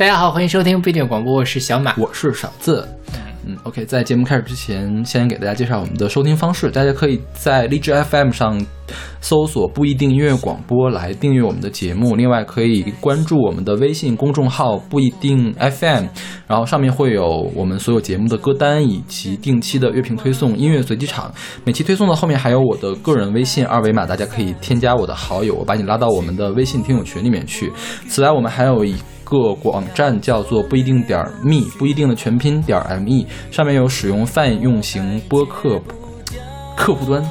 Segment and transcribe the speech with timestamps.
[0.00, 2.88] 大家好，欢迎收听不一定广播，我是小马，我是勺子。
[3.46, 6.70] 嗯，OK，在节目开始之前，先给大家介绍我们的收听方式。
[6.70, 8.58] 大家可以在荔枝 FM 上
[9.20, 12.16] 搜索“不一定音乐广播”来订阅我们的节目。
[12.16, 16.04] 另外，可以关注我们的微信公众号“不一定 FM”，
[16.46, 21.30] 然后上面会有我们所有节目的歌单以及定期的乐评推送、音乐随机场。
[21.62, 27.70] 每期推送的后面还有我的个人微信二维码，大家可以添加我的好友，我把你拉到我们的微信听友群里面去。
[28.08, 28.96] 此外，我们还有一。
[29.30, 35.80] 个网站叫做不一定点 me，不一定的全拼点 me，上面有使用泛用型播客
[36.76, 37.24] 客户端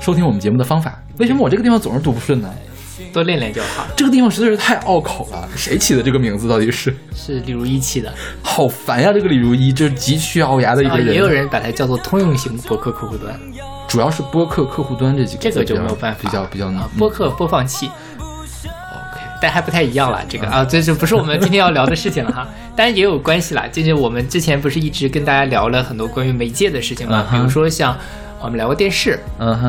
[0.00, 1.02] 收听我们节目的方法。
[1.18, 2.48] 为什么我这个地方总是读不顺呢？
[3.12, 3.84] 多练练就好。
[3.96, 6.94] 这个地方实在是太拗口了，谁起的这个名字到底是？
[7.12, 8.12] 是李如一起的。
[8.42, 11.08] 好烦呀，这个李如一，这是急需熬牙的一个人。
[11.08, 13.36] 也有人把它叫做通用型播客客户端，
[13.88, 16.88] 主要是播客客户端这几个，这个就没有办法，比较比较难。
[16.98, 17.90] 播客播放器。
[19.44, 22.48] 但还不太一样了，这个啊，这就不是我们今天要聊的事情了哈。
[22.74, 27.26] 当然也有关系啦，就是我们之前不是一直跟大家聊了很多关于媒介的事情吗？
[27.30, 27.94] 比如说像
[28.40, 29.20] 我们聊过电视、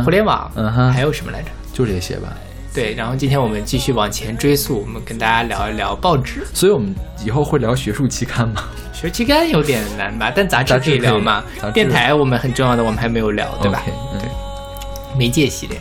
[0.05, 0.49] 互联网，
[0.93, 1.49] 还有什么来着？
[1.73, 2.29] 就这些吧。
[2.73, 6.47] 对，然后今天我们继续往前追溯，我们跟大家聊一聊报纸。
[6.53, 8.63] 所以我们以后会聊学术期刊吗？
[8.95, 11.43] 学术期刊有点难吧，但杂志可以聊嘛。
[11.73, 13.83] 电台我们很重要的，我们还没有聊，对吧？
[14.21, 14.29] 对，
[15.19, 15.77] 媒介系列，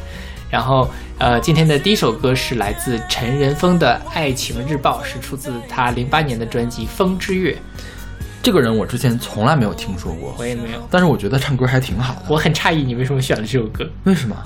[0.51, 0.91] 然后。
[1.19, 7.53] 呃，今天的第一首歌是来自陈仁峰的《爱情日报》，是出自他零八年的专辑《风之月》。
[8.43, 10.89] 这个人我之前从来没有听说过，我也没有。
[10.91, 12.23] 但是我觉得唱歌还挺好的。
[12.29, 13.89] 我很诧异你为什么选了这首歌？
[14.03, 14.37] 为什么？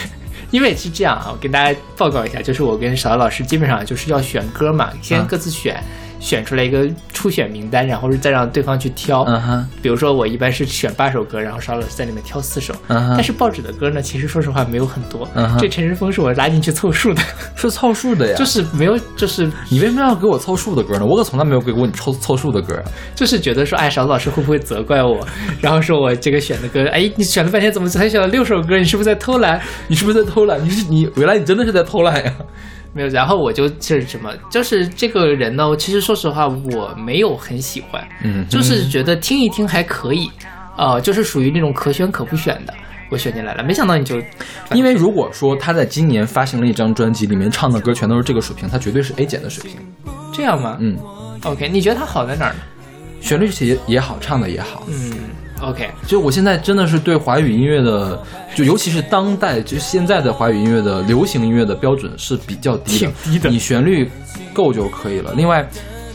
[0.52, 5.82] 因为是这样啊，我跟大家报告一下，就是我跟小老师基本上就是要选歌嘛，先各自选。
[6.20, 9.22] 选出来一个初选名单，然后是再让对方去挑。
[9.24, 12.74] 嗯哼，比如说我一般是选八首歌，然后邵老师在里面挑四首。
[12.88, 15.28] 嗯哼，但是报纸的歌呢，其实说实话没有很多。
[15.34, 17.22] 嗯哼，这陈世峰是我拉进去凑数的，
[17.56, 18.36] 是凑数的呀。
[18.36, 21.04] 就是没有，就是你为什么要给我凑数的歌呢？
[21.04, 22.82] 我可从来没有给过你凑凑数的歌。
[23.14, 25.26] 就是觉得说，哎，勺子老师会不会责怪我？
[25.60, 28.76] 然后说我这个选的歌，哎，你选了半天怎么才选了六首歌？
[28.78, 29.60] 你是不是在偷懒？
[29.86, 30.62] 你是不是在偷懒？
[30.64, 32.32] 你是你，原来你真的是在偷懒呀。
[32.98, 40.28] 没有，然后我就是什么，就是这个人呢，其实说实话，我没有很喜欢，嗯，就是觉得听一听还可以，
[40.76, 42.74] 呃，就是属于那种可选可不选的，
[43.08, 43.62] 我选进来了。
[43.62, 44.20] 没想到你就，
[44.74, 49.80] 因为如果说他在今年发行了一张专辑，里面唱的歌全都是这个水平，他绝对是 A 减的水平。
[50.32, 50.76] 这样吗？
[50.80, 50.98] 嗯
[51.44, 52.60] ，OK，你觉得他好在哪儿呢？
[53.20, 55.12] 旋律也也好，唱的也好，嗯。
[55.60, 58.22] OK，就我现在真的是对华语音乐的，
[58.54, 63.50] 就尤其是当代，就现在的华语音乐的流行音乐的标准是比较低的，低的。
[63.50, 64.08] 你旋律
[64.54, 65.32] 够就可以了。
[65.36, 65.68] 另外，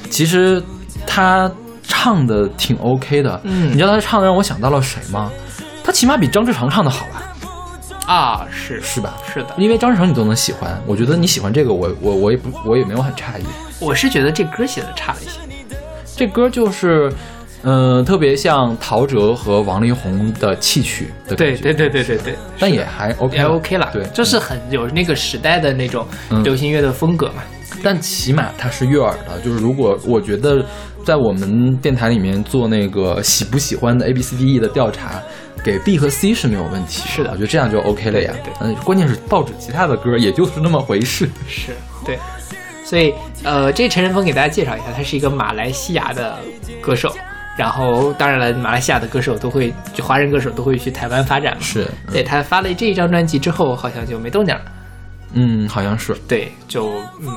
[0.10, 0.64] 其实
[1.06, 1.52] 他
[1.84, 3.40] 唱的挺 OK 的。
[3.44, 5.30] 嗯，你知道他唱的让我想到了谁吗？
[5.84, 7.36] 他起码比张志成唱的好吧？
[8.08, 9.16] 啊，是是吧？
[9.34, 13.44] 是的，因为张志成你都能喜欢，我觉得你喜欢这个，我我我也不我也没有很诧异。
[13.80, 15.40] 我是觉得这歌写的差了一些，
[16.16, 17.12] 这歌就是。
[17.64, 26.06] 嗯，特别像陶喆和王力宏的戏曲的感觉，对对对对对对，但也还 OK，还 OK 了，对，就是很有那个时代的那种
[26.44, 27.42] 流行乐的风格嘛。
[27.82, 30.66] 但起码它是悦耳的，就是如果我觉得
[31.06, 35.22] 在我们电台里面做那个喜不喜欢的 A B C D E 的调查，
[35.64, 38.34] 给 B 和 C 是没有问题，是的，我觉得这样就 OK 了呀。
[38.44, 41.72] 对嗯，关键是报纸其他的歌也就是那么回事，是
[42.06, 42.18] 对。
[42.86, 43.14] 所以
[43.44, 46.38] 呃，这陈仁峰给大家介绍一下，他是一个马来西亚的
[46.82, 47.14] 歌手。
[47.56, 51.62] 然后，当然了，马来西亚的歌手都会，就华人歌手都会去台湾发展嘛。
[51.62, 54.62] 是，对他发了这一张专辑之后，好像就没动静了。
[55.34, 56.16] 嗯，好像是。
[56.28, 56.90] 对，就
[57.22, 57.28] 嗯，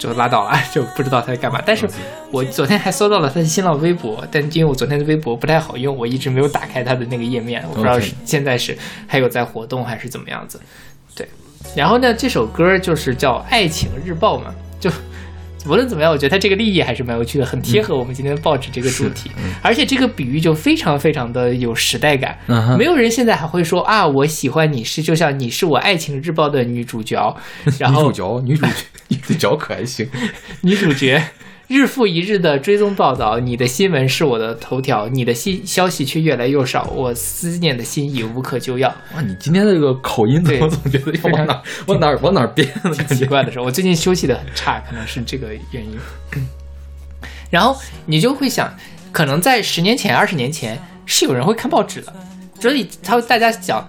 [0.00, 1.62] 就拉倒了，就不知道他在干嘛。
[1.64, 1.88] 但是
[2.32, 8.76] 我昨天还搜到了他的新浪微博，但因为我昨天的微博不太好用，我一直没有打开他的那个页面，我不知道是现在是
[9.06, 10.60] 还有在活动还是怎么样子。
[11.14, 11.28] 对，
[11.76, 14.90] 然后呢，这首歌就是叫《爱情日报》嘛，就。
[15.68, 19.30] 无论怎么样，我觉得他这个立意还是蛮有趣的，很贴合我们今天的报纸这个主题，
[19.62, 22.38] 而且这个比喻就非常非常的有时代感。
[22.78, 27.36] 没有人现在还会说啊，我喜欢你是就像你是我爱情日报的女主角，
[27.78, 28.72] 然后女主角女主角
[29.08, 30.08] 女主角可还行，
[30.62, 31.22] 女主角。
[31.68, 38.94] 日复一日的追踪报道，你的新闻是我的头条，你的新消息却越来越少，我思念的心已无可救药。
[39.14, 45.98] 哇，你今天的这个口音，怎么总觉得要往哪往哪往哪变，挺奇怪的是，我最近休息的很差，可能是这个原因。
[47.50, 48.72] 然后你就会想，
[49.10, 52.14] 可能在十年前、二十年前，是有人会看报纸的，
[52.60, 53.88] 所以他大家讲。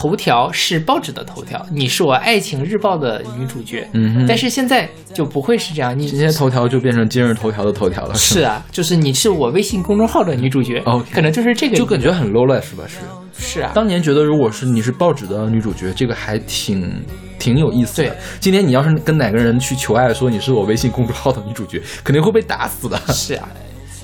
[0.00, 3.84] 头条是报纸的头条，你是我爱情日报的女主角。
[3.94, 8.14] 嗯哼，但是现在就不会是这样，你今天头条就变成今日头条的头条了。
[8.14, 10.80] 是啊， 就是你是我微信公众号的女主角。
[10.86, 12.84] OK，可能就是这个，就感觉很 low 了，是吧？
[12.86, 12.98] 是
[13.44, 13.72] 是啊。
[13.74, 17.04] 当年觉得如果是你是报纸的女主角，这个还挺
[17.40, 18.16] 挺有意思的。
[18.38, 22.96] 今天你要是跟哪个人去求爱，说你是我微信公众号的女主角， 肯定会被打死的。
[23.08, 23.48] 是啊。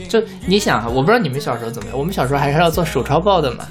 [0.08, 3.64] 就你想哈，我不知道你们小时候怎么样，我们小时候还是要做手抄报的嘛，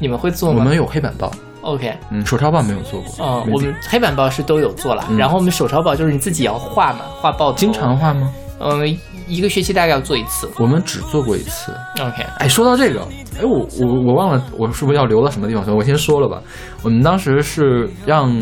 [0.00, 0.60] 你们会做吗？
[0.60, 1.30] 我们有黑板报。
[1.66, 3.12] OK，嗯，手抄报没有做过。
[3.18, 7.52] 嗯，我们黑板报是都有做了，然后我们手抄报就是你自己要画嘛，画报。
[7.54, 8.32] 经常画吗？
[8.60, 8.88] 嗯，
[9.26, 10.48] 一个学期大概要做一次。
[10.58, 11.72] 我们只做过一次。
[12.00, 13.00] OK，哎，说到这个，
[13.38, 15.76] 哎，我我我忘了，我是不是要留到什么地方？
[15.76, 16.40] 我先说了吧。
[16.82, 18.32] 我们当时是让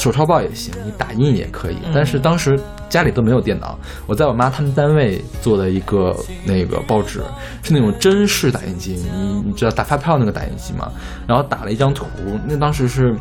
[0.00, 2.58] 手抄报也行，你打印也可以，但是当时。
[2.90, 6.12] 家里都没有电脑，我在我妈他们单位做的一个
[6.44, 7.22] 那个报纸，
[7.62, 10.90] 是那种真式打印机，你你知道打发票那个打印机吗？
[11.24, 12.04] 然后打了一张图，
[12.48, 13.14] 那当时是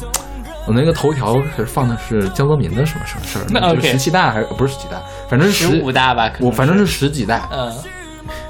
[0.66, 5.00] 我那个头条是放的是江泽民的什么什么事儿，就十七大还是不是十七大，
[5.30, 7.72] 反正是十五大吧，我反正是十几大，嗯。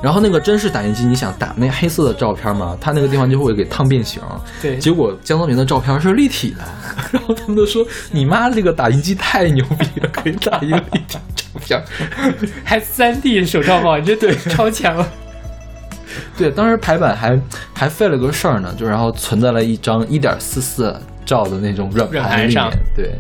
[0.02, 4.22] 然后那个真式打印机，你想打那黑色的照片嘛，它那个地方就会给烫变形。
[4.62, 6.64] 对，结果江泽民的照片是立体的，
[7.12, 11.20] 然后他们都说你妈这个打印机太牛逼了，可以打印立体照
[11.66, 11.84] 片，
[12.64, 15.06] 还三 D 手抄报，这对超强。
[16.38, 17.40] 对，当时排版还
[17.74, 22.72] 还费了个事儿呢，就然后存在了一张一点四四兆的那种软盘里面。
[22.96, 23.14] 对，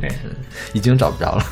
[0.74, 1.44] 已经找不着了。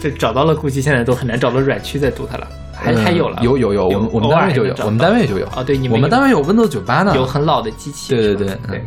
[0.00, 2.46] 这找到了，估计现在都很难找到软区再读它了。
[2.82, 5.62] 还还有了，有有有，我们我们单位就有，我们单位就有啊。
[5.62, 8.14] 对，你们我们单位有 Windows 九八呢，有很老的机器。
[8.14, 8.82] 对对对对。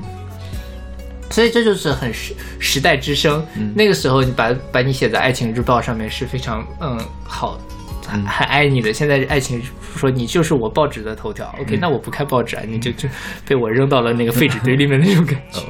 [1.32, 3.44] 所以这就是很时时代之声。
[3.74, 7.60] 那个时候你把把你写在爱情日报上面是非常嗯好，
[8.06, 8.94] 很很爱你的。
[8.94, 9.62] 现在爱情
[9.98, 13.10] 说你就是我报纸的头条，OK，那我不看报纸啊，你就就
[13.48, 15.62] 被我扔到了那个废纸堆 里面那种感觉。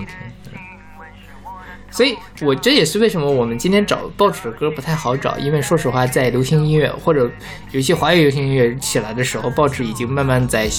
[1.95, 7.31] 所以，我这也是为什么我们今天找报纸的歌不太好找，因为说实话，在流行音乐或者
[7.71, 10.69] 有些华语流行音乐起来的时候，报纸已经慢慢在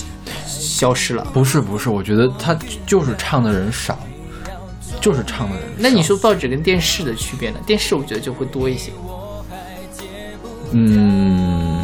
[0.47, 1.27] 消失了。
[1.33, 2.55] 不是不是，我觉得他
[2.87, 3.99] 就是唱的人少，
[5.01, 5.65] 就是唱的人。
[5.79, 7.57] 那你说报纸跟电视的区别呢？
[7.65, 8.93] 电视我觉得就会多一些。
[10.73, 11.81] 嗯，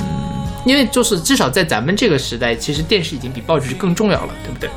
[0.67, 4.69] 因为就是至少在咱们这个时代，其实电视已经比报纸更重要了，对不对？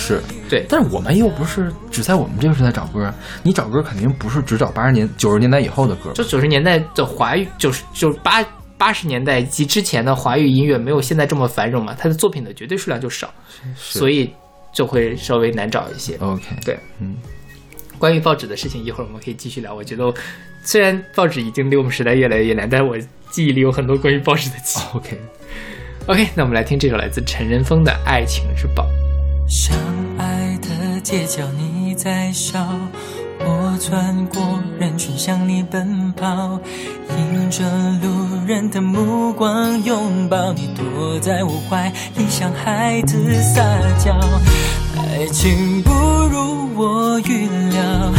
[0.00, 3.12] 是对，但是我们又不是只在我们这个时代找歌，
[3.42, 6.12] 你找歌肯定不是只找八十年、九十年代以后的歌。
[6.12, 8.42] 就九十年代的华语，就是就八
[8.78, 13.28] 八十年代及之前的华语音乐，没有现在这么繁荣嘛，他的作品的绝对数量就少，
[13.74, 14.32] 所以
[14.72, 16.16] 就会稍微难找一些。
[16.20, 17.16] OK，对，嗯，
[17.98, 19.74] 关于报纸的事情，一会儿我们可以继续聊。
[19.74, 20.14] 我觉得
[20.62, 22.96] 虽然报纸已经离我们时代越来越远，但是我
[23.30, 24.96] 记忆里有很多关于报纸的记忆。
[24.96, 28.84] OK，OK，那我们来听这首来自陈仁峰的《爱情日报》。
[29.48, 29.74] 相
[30.18, 32.68] 爱的街角，你在笑。
[33.40, 36.60] 我穿过人群向你奔跑，
[37.16, 37.64] 迎着
[38.02, 43.62] 路人的目光拥抱你，躲在我怀里像孩子撒
[43.98, 44.14] 娇。
[44.98, 48.12] 爱情不如我预料，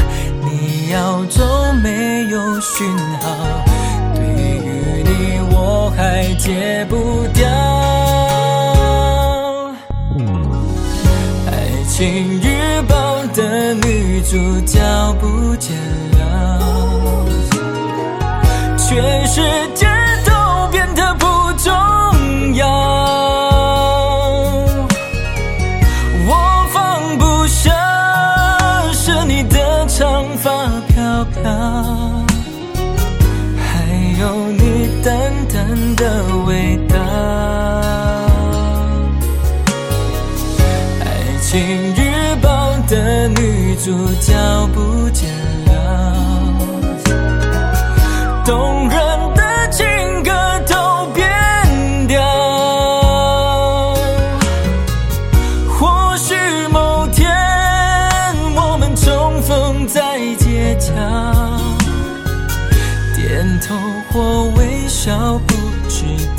[0.44, 1.44] 你要走
[1.84, 3.36] 没有讯号，
[4.16, 7.48] 对于你我还戒不掉。
[12.00, 14.80] 《新日报》的女主角
[15.20, 15.76] 不见
[16.18, 17.28] 了，
[18.78, 19.42] 全世
[19.76, 19.86] 界
[43.90, 44.36] 主角
[44.72, 45.28] 不见
[45.66, 46.14] 了，
[48.46, 49.00] 动人
[49.34, 49.42] 的
[49.72, 50.32] 情歌
[50.68, 52.22] 都变调。
[55.68, 56.36] 或许
[56.72, 57.28] 某天
[58.56, 60.94] 我们重逢在街角，
[63.16, 63.76] 点头
[64.14, 65.40] 或微笑。
[65.40, 66.39] 报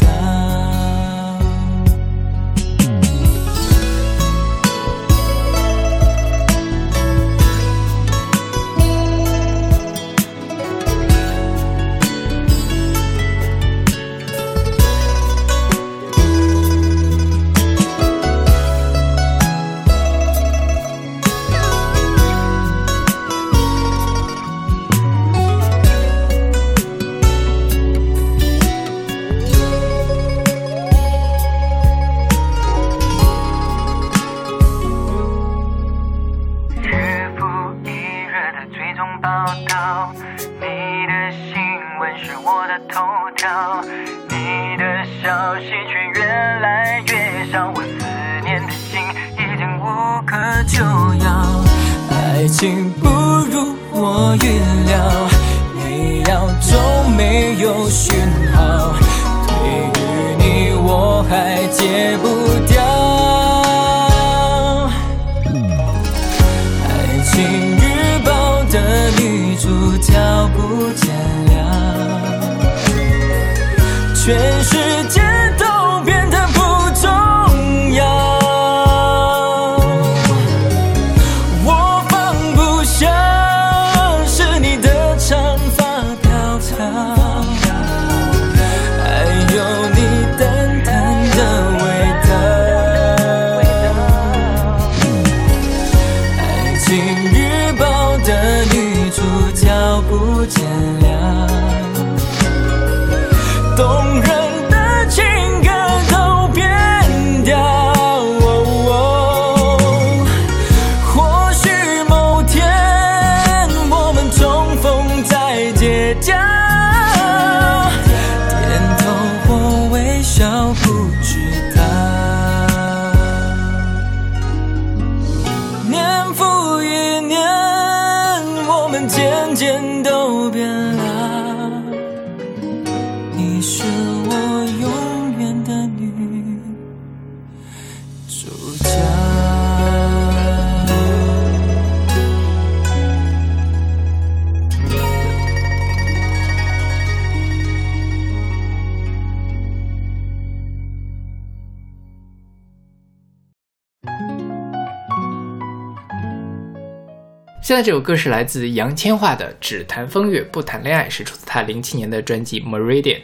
[157.83, 163.19] 这首歌是来自杨千嬅的《只谈风月不谈恋爱》，是出自她零七年的专辑《Meridian》。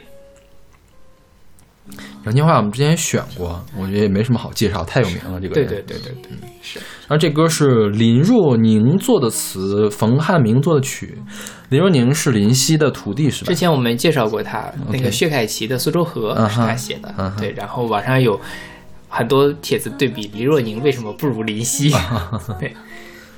[2.25, 5.69] 杨千嬅我们之前也选过，我觉得也没什么好介绍，太有名了这个人。
[5.69, 6.79] 对对对对对，是。
[6.79, 11.17] 然后这歌是林若宁做的词，冯汉明做的曲。
[11.69, 13.55] 林若宁是林夕的徒弟是吧之？
[13.55, 17.53] 前我们介绍过他那个薛凯琪的《苏州河》是他写的对。
[17.53, 18.41] 然后网上有
[19.09, 21.93] 很多帖子对比林若宁为什么不如林夕，
[22.59, 22.75] 对。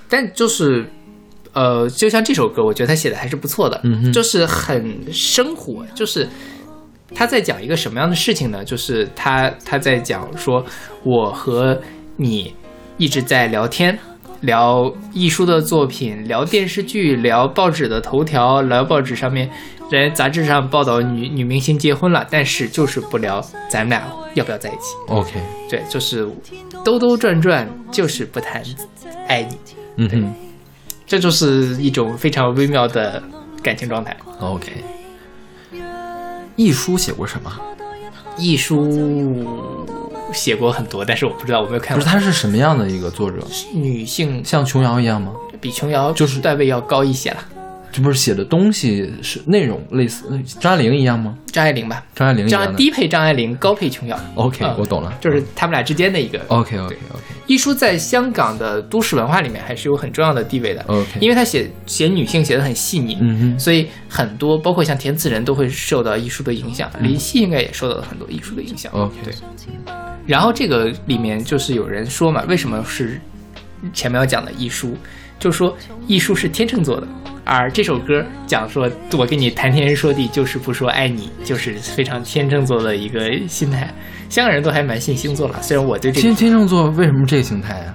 [0.09, 0.89] 但就是
[1.53, 3.81] 呃，就像这首歌，我觉得他写的还是不错的，
[4.13, 6.29] 就是很生活，就是
[7.15, 8.65] 他在讲一个什么样的事情呢？
[8.65, 10.65] 就是他他在讲说，
[11.05, 11.81] 我和
[12.17, 12.55] 你
[12.97, 13.99] 一直在聊天，
[14.43, 19.51] 聊艺术的作品，聊电视剧，聊报纸的头条，聊报纸上面
[19.91, 24.95] 在杂志上报道女女明星结婚了，但是就是不聊咱们俩要不要在一起。
[25.09, 26.29] OK，对，就是
[26.85, 28.63] 兜兜转转，就是不谈
[29.27, 29.57] 爱你，
[29.97, 30.35] 嗯哼
[31.09, 33.21] 这就是一种非常微妙的
[33.63, 34.15] 感情状态。
[34.41, 34.85] ，OK。
[36.55, 37.51] 艺书写过什么？
[38.37, 39.89] 艺书
[40.33, 42.03] 写过很多，但是我不知道，我没有看过。
[42.03, 43.39] 不是，他是什么样的一个作者？
[43.73, 45.33] 女性像琼瑶一样吗？
[45.61, 47.39] 比琼瑶就是段位要高一些了。
[47.99, 50.25] 这不是写的东西是内容类似
[50.61, 51.37] 张爱玲一样吗？
[51.47, 52.65] 张爱玲吧，张爱玲一样。
[52.65, 54.17] 张低配张爱玲，高配琼瑶。
[54.37, 55.13] OK，嗯我懂了。
[55.21, 60.85] 就是他们俩之间的一个 OK OK OK 艺术，在香港的都市文化里面还是有很重要的地位的。
[60.87, 68.93] OK，因为他写写女性写的很细腻，嗯哼所以很多包括像填词人都会受到艺术的影响，林夕应该也受到了很多艺术的影响。
[68.93, 69.35] OK 对。
[70.25, 73.21] 然后这个里面就是有人说嘛，为什么是
[73.93, 74.97] 前面要讲的艺术？
[75.41, 75.77] 就说
[76.07, 77.07] 艺术是天秤座的，
[77.49, 83.93] 而这首歌讲说我跟你谈天说地，就是不说爱你，就是非常天秤座的一个心态。
[84.29, 87.95] 香港人都还蛮信星座了，虽然我对这天天秤座为什么这个形态啊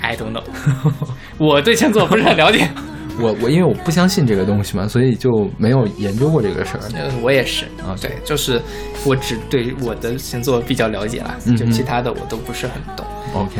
[0.00, 0.44] ？I don't know，
[1.36, 2.68] 我对星座不是很了解。
[3.18, 6.80] 我我因为我不相信这个东西嘛，所以就没有研究过这个事儿。
[6.94, 8.62] 嗯，我也是啊对，就是
[9.04, 13.04] 我只对我的星座比较了解了，就其他的我都不是很懂。
[13.34, 13.56] OK，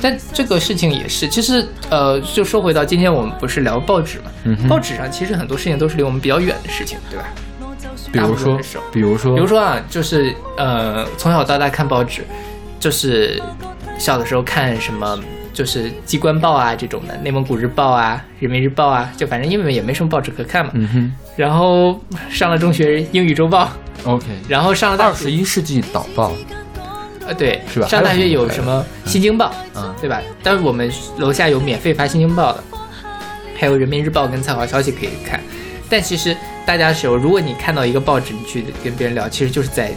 [0.00, 7.24] 但这个事情也是，其实呃，就说回到今天我们不是聊报纸嘛，嗯报纸上其实很多事情都是离我们比较远的事情，对吧？
[8.12, 8.58] 比如说
[8.92, 12.22] 比如说，比如说啊，就是呃，从小到大看报纸，
[12.78, 13.42] 就是
[13.98, 15.18] 小的时候看什么，
[15.52, 20.70] 就是机关报啊这种的，内蒙古日报啊、人民日报啊，就反正因为也没什么报纸可看嘛。
[20.74, 22.00] 嗯哼然后
[22.30, 23.68] 上了中学，英语周报
[24.04, 26.32] ，，OK，然后上了大二十一世纪导报，
[27.26, 30.22] 呃对，是吧上大学有什么新京报》嗯对吧？
[30.42, 32.64] 但是我们楼下有免费发《新京报》的，
[33.58, 35.40] 还有《人民日报》跟《参考消息》可以看。
[35.88, 39.92] 但其实大家的时候，如果你看到一个报纸，你去跟别人聊，其实就是在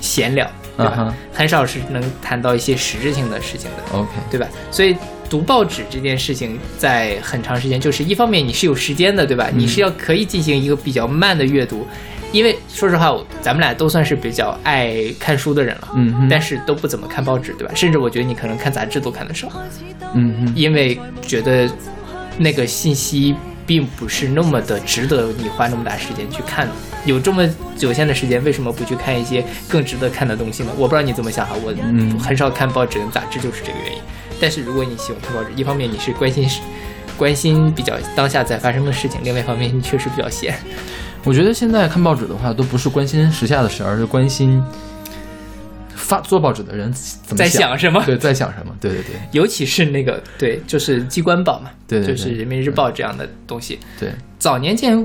[0.00, 1.14] 闲聊，对吧？
[1.32, 4.46] 很少是能谈到一些实质性的事情的，，OK，对吧？
[4.70, 4.96] 所以
[5.28, 9.50] 读报纸这件事情，在很长时间，就是一方面你是有时间的，对吧？
[9.54, 11.86] 你是要可以进行一个比较慢的阅读，
[12.34, 17.72] 因为说实话，咱们俩都算是比较爱看书的人了，嗯哼但是都不怎么看报纸，对吧？
[17.76, 19.48] 甚至我觉得你可能看杂志都看得少，
[20.14, 21.70] 嗯哼，因为觉得
[22.36, 26.68] 那个信息并不是那么的值得你花那么大时间去看。
[27.04, 27.48] 有这么
[27.78, 30.72] 有限的时间，为什么不去看一些更值得看的东西呢？
[30.76, 33.98] 我不知道你怎么想哈，我嗯很少看报纸跟杂志，就是这个原因。
[34.40, 36.48] 但是如果你喜欢看报纸，一方面你是关心
[37.16, 40.52] 关心比较当下在发生的事情，另外一方面你确实比较闲。
[41.24, 44.62] 我觉得现在看报纸的话，都不是关心时下的事，而是关心
[45.94, 48.02] 发做报纸的人怎么在想想什么？
[48.04, 48.74] 对，在想什么？
[48.78, 49.14] 对对对。
[49.32, 52.14] 尤其是那个对，就是机关报嘛，对对对。
[52.14, 53.78] 就是人民日报这样的东西。
[53.98, 54.12] 对。
[54.38, 55.02] 早年间，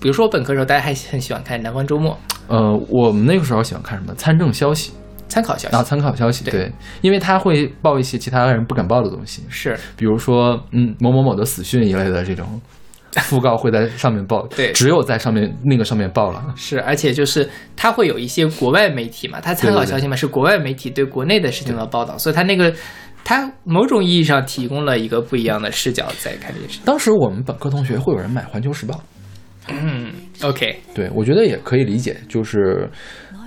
[0.00, 2.12] 比如说我本科时候，大家还很喜欢看《南方周末》
[2.46, 4.14] 呃，我们那个时候喜欢看什么？
[4.14, 4.92] 参政消息。
[5.28, 6.52] 参考消息，啊，参考消息，对。
[6.52, 6.72] 对，
[7.02, 9.76] 因为他会报一些其他人不敢报的东西，是。
[9.96, 12.58] 比如说嗯某某某的死讯一类的这种
[13.20, 22.72] 讣 告会在上面报，对只有在上面那个上面报了，是，而且就是它会有一些国外媒体嘛，它参考消息嘛是国外媒体对国内的事情的报道，所以它那个
[23.24, 26.82] 它某种意义上提供了一个不一样的视角在看这件事情。
[26.84, 28.94] 当时我们本科同学会有人买《环球时报》，
[29.68, 32.88] 嗯，OK，对我觉得也可以理解，就是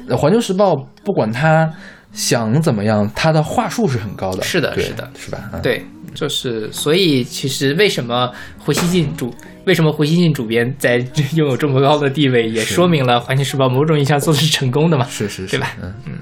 [0.07, 0.73] 呃《环球时报》
[1.03, 1.67] 不管他
[2.11, 5.09] 想怎么样，他的话术是很高的，是的是的。
[5.17, 5.49] 是吧？
[5.53, 9.33] 嗯，对，就是所以其实为什么胡锡进主
[9.65, 10.97] 为什么胡锡进主编在
[11.35, 15.05] 拥有这么高的地位，也说明了《环球时报》某种意义上做的是成功的嘛。
[15.07, 15.75] 是是是，对吧
[16.05, 16.19] 嗯，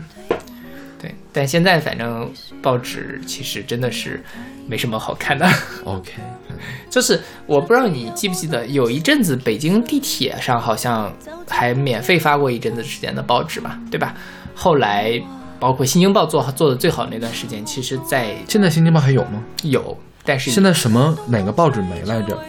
[1.02, 2.32] 对，但现在反正
[2.62, 4.22] 报纸其实真的是
[4.68, 5.50] 没什么好看的。
[5.86, 6.12] OK，
[6.92, 11.12] 就是我不知道你记不记得，有一阵子北京地铁上好像
[11.48, 14.14] 还免费发过一阵子时间的报纸吧，对吧？
[14.54, 15.20] 后来
[15.60, 19.44] 包括《新京报》做做的最好那段时间，其实在现在《新京报》还有吗？
[19.64, 22.36] 有，但是现在什么哪个报纸没来着？《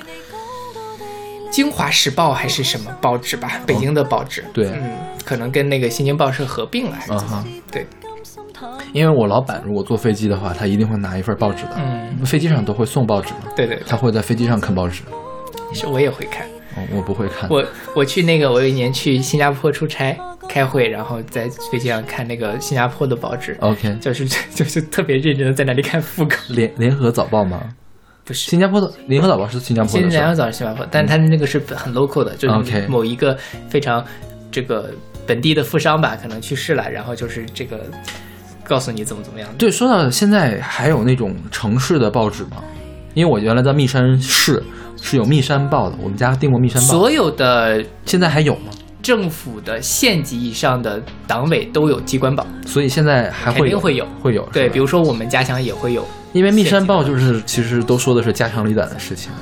[1.50, 7.45] 京华时报》还是什么报纸吧，北京的报纸，对嗯，可能跟那个《新京报》是合并了，还是怎么？
[7.73, 7.85] 对，
[8.93, 11.73] 因为我老板如果坐飞机的话，他一定会拿一份报纸的。
[11.76, 15.02] 嗯，飞机上都会送报纸嘛，对对他会在飞机上看报纸。
[15.52, 16.47] 对，是我也会看。
[16.76, 17.50] 哦，我不会看。
[17.50, 17.64] 我
[17.97, 20.17] 我去那个，我有一年去新加坡出差
[20.52, 27.63] 开会，然后在飞机上看那个新加坡的报纸，OK，就是 就是特别认真的在那里看讣告，联联合早报吗？
[28.25, 28.50] 不是。
[28.50, 34.04] 新加坡的联合早报是新加坡的联合，早是新加坡，但它那个是很 local 的，就是某一个非常
[34.50, 34.91] 这个
[35.25, 37.89] 本地的富商吧，可能去世了，然后就是这个
[38.65, 39.49] 告诉你怎么怎么样。
[39.56, 42.63] 对，说到现在还有那种城市的报纸吗？
[43.15, 44.60] 因为我原来在密山市
[45.00, 48.73] 是有密山报的，我们家订过密山报，所有的现在还有吗？
[49.02, 54.06] 政府的县级以上的党委都有机关报，所以现在还会有肯定会有。
[54.23, 56.06] 会有对，比如说我们家乡也会有。
[56.32, 59.32] 因为密山报就是其实都说的是家长里短的事情。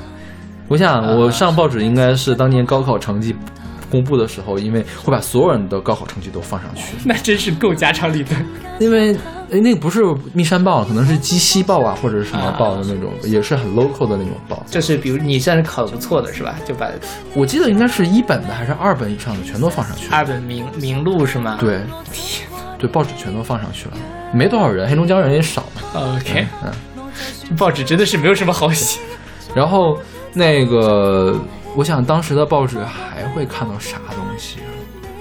[0.69, 3.35] 我想啊我上报纸应该是当年高考成绩
[3.91, 6.95] 公布的时候，因为会把所有人的高考成绩都放上去。
[7.05, 8.47] 那真是够家长里短。
[8.79, 9.17] 因为
[9.51, 14.63] 诶那个不是密山报，可能是鸡西报啊，或者是什么报的那种，也是很 local 的那种报。
[14.69, 16.57] 就是比如你算是考的不错的是吧？
[16.67, 16.89] 就把
[17.35, 20.17] 我记得应该是一本的还是二本以上的全都放上去了。
[20.17, 21.57] 二本名名录是吗？
[21.61, 21.81] 对，
[22.79, 23.93] 对，报纸全都放上去了，
[24.33, 26.17] 没多少人，黑龙江人也少嘛。
[26.17, 26.73] ，OK，嗯，
[27.49, 29.01] 这 报纸真的是没有什么好写。
[29.55, 29.99] 然后
[30.35, 31.35] 那个，
[31.75, 34.28] 我想当时的报纸还会看到啥东西啊？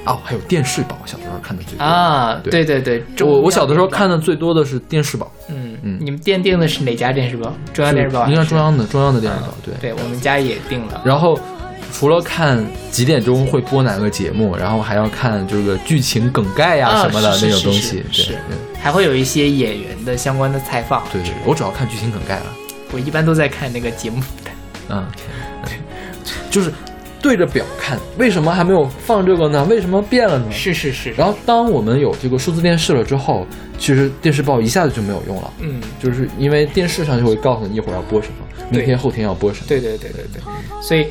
[0.07, 1.83] 哦，还有电视报，小的时候看的最多。
[1.83, 7.53] 啊，对对对对，我我小的时候看的最多的是电视报，电视报，嗯嗯你们店定的是哪家电视报？
[7.73, 8.33] 中央电视报还是？
[8.33, 9.73] 应该中央的中央的电视报，对。
[9.79, 11.01] 对，我们家也定了。
[11.05, 11.39] 然后
[11.93, 18.03] 除了看几点钟会播哪个节目，然后还要看这个剧情梗概呀、啊什么的那种东西。
[18.11, 18.37] 是
[18.79, 21.03] 还会有一些演员的相关的采访。
[21.11, 22.45] 对对，我主要看剧情梗概了。
[22.91, 24.51] 我一般都在看那个节目的。
[24.89, 25.05] 嗯，
[26.49, 26.71] 就是
[27.21, 29.65] 对着表看，为什么还没有放这个呢？
[29.69, 30.45] 为什么变了呢？
[30.51, 33.45] 是是是，然后当我们有这个数字电视了之后，
[33.77, 39.65] 其实电视报一下子就没有用了，嗯，就是因为电视上就会告诉你一会儿要播什么，明天后天要播什么。
[39.67, 40.41] 对对对对对，
[40.81, 41.07] 所以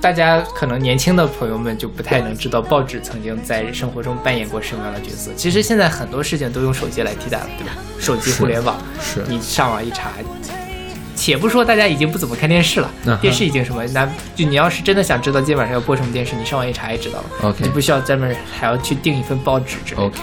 [0.00, 5.30] 大家可能年轻的朋友们就不太能知道报纸曾经在生活中扮演过什么样的角色。
[5.34, 7.72] 其实现在很多事情都用手机来替代了，对吧？
[7.98, 10.12] 手机、互联网，是你上网一查。
[11.24, 13.82] 且不说大家已经不怎么看电视了，嗯电视已经什么？
[13.94, 14.06] 那
[14.36, 17.24] 就你要是真的想知道今天晚上要播什么电视，你上网一查也知道了。
[17.48, 20.06] OK 你不需要专门还要去订一份报纸之类的。
[20.06, 20.18] OK，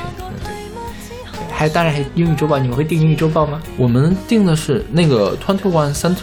[1.52, 3.60] 还当然还英语周报，你们会订英语周报吗？
[3.78, 6.18] 我们订的是那个 Twenty One Cent，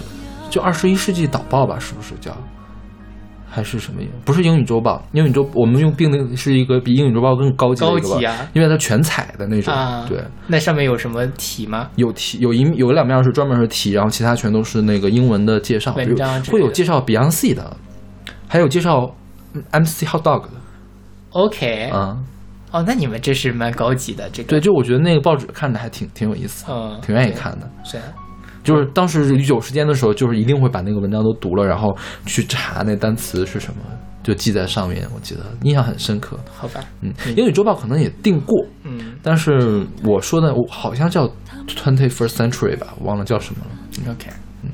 [0.49, 2.37] 就二十一世纪导报吧，是不是叫？
[3.59, 4.01] 还是什么？
[4.25, 9.75] 不是英语周报，英语周我们用并的是一个比英语周报更高级的高一个报级啊因为它全彩的那种。
[9.75, 11.91] 啊，对，，那上面有什么题吗？
[11.97, 17.77] 有题有一有两面是专门是题，然后其他全都是那个英文的介绍，会有介绍 Beyonce 的，
[18.47, 19.13] 还有介绍
[19.55, 20.51] 嗯 MC Hot Dog 的
[21.31, 22.17] OK，、啊。
[22.71, 27.71] 哦，那你们这是蛮高级的，这个对，就我觉得那个报纸看着还挺挺有意思，嗯，挺愿意看的。
[27.83, 28.05] 是啊
[28.69, 33.81] 就是当时有时间的时候，就是一定会把那个文章都读了，然后去查那单词是什么，
[34.23, 35.09] 就记在上面。
[35.15, 36.39] 我记得印象很深刻。
[36.55, 41.27] 好吧，嗯，英语周报可能也订过，嗯但是我说的我好像叫
[41.67, 44.13] Twenty First Century 吧，我忘了叫什么了。
[44.13, 44.29] ，OK，
[44.63, 44.71] 嗯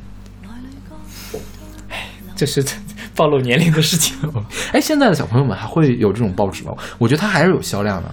[1.89, 2.65] 哎，这是
[3.15, 4.17] 暴露年龄的事情。
[4.75, 6.75] 哎，现在的小朋友们还会有这种报纸吗？
[6.99, 8.11] 我觉得它还是有销量的，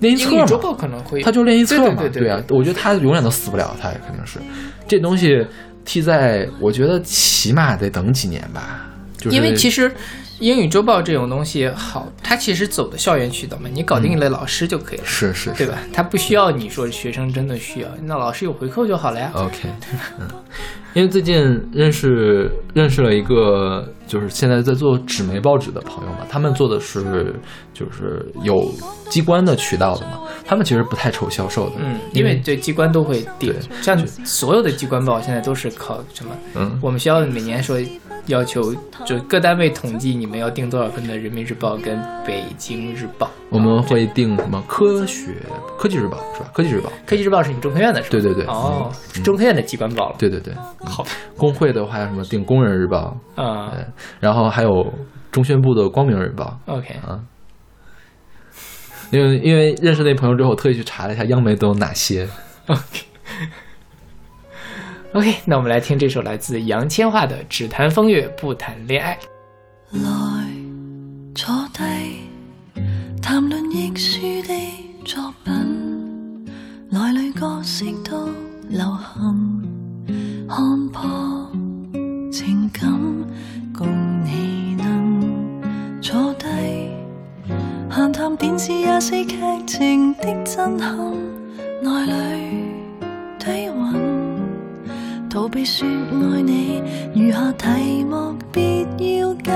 [0.00, 4.38] 练习册嘛，英语周报可能会有，它就练习册嘛，对啊，我觉得它永远都死不了，它也肯定是
[4.86, 5.44] 这东西
[5.84, 9.90] 替在，我觉得起码得等几年吧，就是因为其实
[10.40, 15.78] 英语周报这种东西好，它其实走的校园渠道嘛，你搞定了老师就可以了，是是是对吧？
[15.92, 19.30] 它不需要你说学生真的需要，那老师有回扣就好了呀。
[19.34, 19.68] OK，
[20.18, 20.28] 嗯，
[20.92, 21.36] 因为最近
[21.72, 27.34] 认识认识了一个，就是现在在做纸媒报纸的朋友嘛，他们做的是
[27.72, 28.72] 就是有
[29.08, 36.34] 机关的渠道的嘛，他们其实不太愁销售的，嗯，因为这机关都会定对，像所有的机关报现在都是靠什么？
[36.56, 37.78] 嗯我们学校每年说
[38.26, 43.26] 要求，就各单位统计你们要订多少份的《人民日报》跟《北京日报》。
[43.50, 45.32] 我们会订什么科学
[45.78, 46.50] 科技日报是吧？
[46.52, 48.08] 科技日报，科技日报是你中科院的是吧？
[48.10, 48.90] 对对对哦，
[49.22, 50.16] 中科院的机关报了。
[50.18, 51.04] 对对对，好，
[51.36, 53.84] 工会的话什么订工人日报，啊对，
[54.20, 54.92] 然后还有
[55.30, 57.20] 中宣部的光明日报，，OK，啊。
[59.10, 62.28] 因为因为认识那朋友之后，我特意去查了一下央媒都有哪些。
[62.66, 63.04] OK，
[65.14, 69.16] OK，那我们来聽這首來自楊千嬅的《只談風月不談戀愛》。
[70.02, 70.50] 來
[71.36, 72.82] 坐低，
[73.22, 74.52] 談論亦舒的
[75.04, 76.44] 作品，
[76.90, 78.28] 內裏角色都
[78.68, 79.62] 流行，
[80.48, 81.48] 看破
[82.32, 82.90] 情感，
[83.72, 83.86] 共
[84.24, 85.62] 你能
[86.02, 86.46] 坐低，
[87.88, 91.14] 閒談電視也是劇情的震撼，
[91.80, 92.50] 內裏
[93.38, 94.03] 低韻。
[95.34, 96.80] 逃避说爱你，
[97.12, 98.86] 餘下題目別
[99.18, 99.50] 要緊。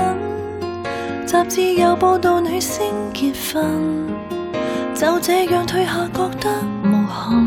[1.25, 3.63] 雜誌有報道女星結婚，
[4.93, 6.49] 就這樣退下覺得
[6.83, 7.41] 無憾。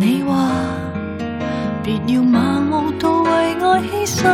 [0.00, 0.52] 你話
[1.84, 4.32] 別要盲目到為愛犧牲，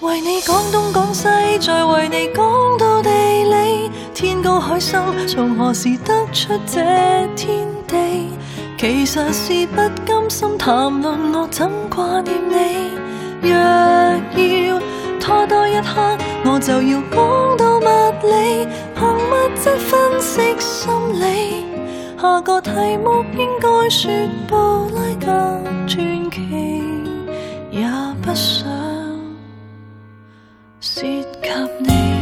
[0.00, 1.24] 為你講東講西，
[1.60, 6.80] 再為你講到地理，天高海深，從何時得出這
[7.36, 8.30] 天地？
[8.78, 9.76] 其實是不
[10.30, 12.92] 心談論我怎掛念你。
[13.42, 14.80] 若要
[15.18, 17.82] 拖多一刻，我就要講到物
[18.28, 18.64] 理，
[18.96, 21.64] 憑物質分析心理。
[22.20, 24.12] 下個題目應該說
[24.46, 24.54] 布
[24.94, 25.26] 拉格
[25.88, 26.38] 傳奇，
[27.72, 27.84] 也
[28.22, 28.68] 不想
[30.80, 31.24] 涉及
[31.80, 32.19] 你。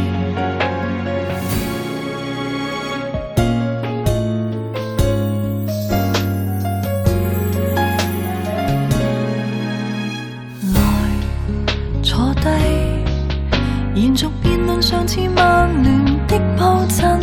[14.81, 17.19] 上次曼聯的布陣，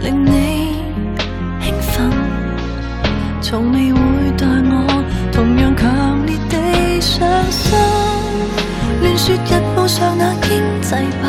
[0.00, 0.76] 令你
[1.60, 1.96] 興奮，
[3.40, 3.98] 從未會
[4.36, 7.78] 待我同樣強烈地上心。
[9.02, 11.26] 亂說日報上那經濟版，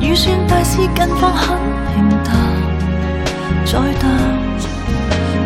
[0.00, 1.58] 預算大事近况很
[1.92, 2.32] 平淡，
[3.66, 4.08] 再淡，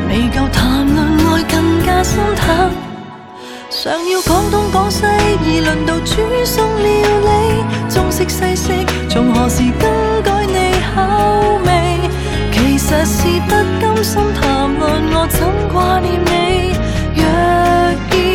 [0.09, 0.99] 未夠談論
[1.33, 2.86] 愛更加心淡。
[3.87, 6.91] 常要講東講西，而輪到煮送料
[7.23, 9.87] 理，中式西式，從何時更
[10.25, 10.97] 改你口
[11.65, 11.71] 味？
[12.51, 13.15] 其實是
[13.47, 14.83] 不甘心談論
[15.15, 15.39] 我怎
[15.71, 16.75] 掛念你。
[17.15, 17.23] 若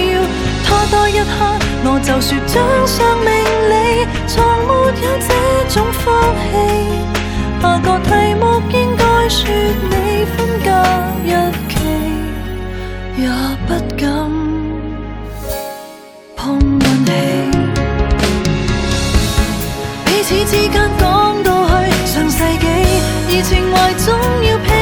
[0.07, 0.23] 要
[0.63, 1.29] 拖多一刻，
[1.83, 2.55] 我就說掌
[2.87, 3.27] 上明
[3.67, 4.71] 理，從沒
[5.03, 5.27] 有這
[5.67, 5.99] 種福
[6.47, 6.55] 氣。
[7.61, 9.51] 下個題目應該說
[9.91, 10.71] 你分隔
[11.27, 11.75] 日期，
[13.21, 13.27] 也
[13.67, 14.40] 不敢。
[20.51, 21.71] 之间讲到去
[22.05, 22.67] 上世纪，
[23.29, 24.80] 而情怀总要拼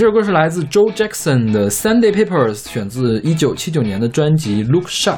[0.00, 5.12] 这首歌是来自 Joe Jackson 的《Sunday Papers》，选自一九七九年的专辑《Look Sharp》。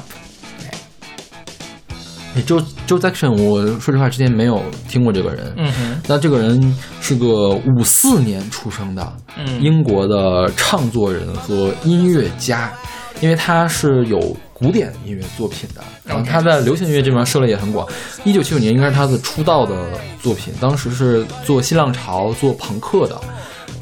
[2.34, 5.54] 哎，Joe Joe Jackson，我说实话之前没有听过这个人。
[5.56, 12.72] 嗯哼，那这个人是个五四年出生的，嗯英国的唱作人和音乐家，
[13.20, 17.86] 因为他是有古典音乐作品的，然后他在流行音乐这边涉猎也很广。
[18.24, 19.76] 一九七九年应该是他的出道的
[20.20, 23.16] 作品，当时是做新浪潮、做朋克的。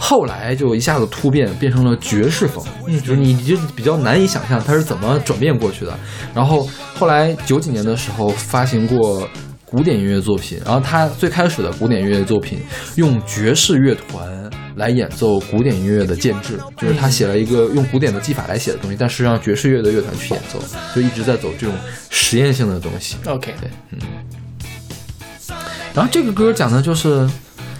[0.02, 5.96] 后来就一下子突变，变成了爵士风，嗯就是你就比较难以想象他是怎么转变过去的。
[6.34, 6.66] 然后
[6.98, 9.28] 后来九几年的时候发行过
[9.66, 12.60] 古典音乐作品，然后他最开始的古典音乐作品
[12.96, 20.58] 用爵士乐团来演奏古典音乐的建制，就是他写了一个用古典的技法来写的东西，但是让爵士乐的乐团去演奏，
[20.94, 21.76] 就一直在走这种
[22.08, 23.16] 实验性的东西。
[23.26, 23.98] ，OK，对，嗯。
[25.92, 27.28] 然后这个歌讲的就是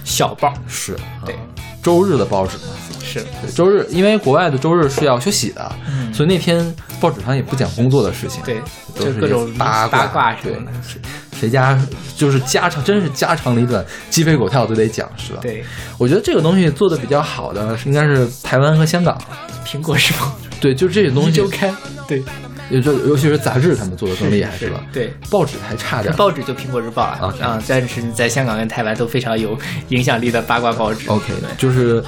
[0.03, 1.35] 小报是啊对
[1.81, 2.57] 周日的报纸。
[2.57, 2.63] 嘛，
[3.03, 6.13] 是，对，周日，因为国外的周日是要休息的，嗯。
[6.13, 8.61] 所以那天报纸上也不讲工作的事情，对，
[8.95, 10.71] 都就是各种八八卦什对么的，
[11.39, 11.79] 谁家
[12.15, 15.63] 就是家长，真是家长里短，鸡飞狗跳都得讲，是吧？，对，
[15.97, 19.17] 我觉得这个东西做的比较好的是应该是台湾和香港，
[19.65, 21.29] 苹果是吗、对，就这些东西。
[21.29, 21.75] 一周，刊，
[22.07, 22.23] 对，也
[22.79, 24.85] 就尤其是杂志，他们做的更厉害，是吧？
[24.93, 25.11] 对。
[25.31, 26.15] 报纸还差点。
[26.15, 29.57] 报纸就苹果日报了 OK 啊，但是在香港跟台湾都非常有
[29.89, 31.09] 影响力的八卦报纸。
[31.09, 32.03] OK，就是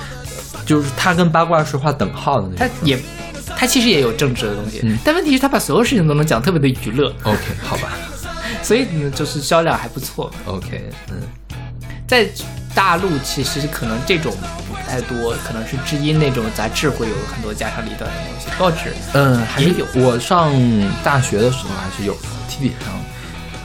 [0.66, 2.70] 就是他跟八卦是划等号的那种。
[2.80, 3.00] 他也，
[3.58, 7.90] 他其实也有政治的东西，嗯但问题是他把所有事情都能讲特别的娱乐，OK，好吧
[8.62, 10.32] 所以呢，就是销量还不错。
[10.46, 11.18] ，OK，嗯，
[12.08, 12.28] 在
[12.76, 14.34] 大陆其实可能这种
[14.68, 20.52] 不太多，可能是知音那种杂志会有很多家长里短的东西，报纸嗯，还是有我上
[21.04, 22.94] 大学的时候还是有的，T V 上。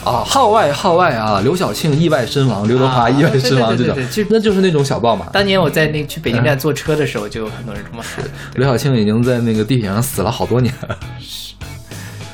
[0.05, 1.41] 啊，号外号外啊！
[1.43, 5.27] 刘晓庆意外身亡，刘德华啊意外身亡，对这种那就是那种小报嘛。
[5.33, 8.23] 当年我在那去北京站坐车的时候，就有很多人这么说。
[8.55, 10.97] 刘晓庆已经在那个地铁上死了好多年了。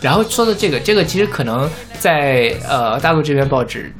[0.00, 3.92] 然后说到这个，这个其实可能在呃大陆这边报纸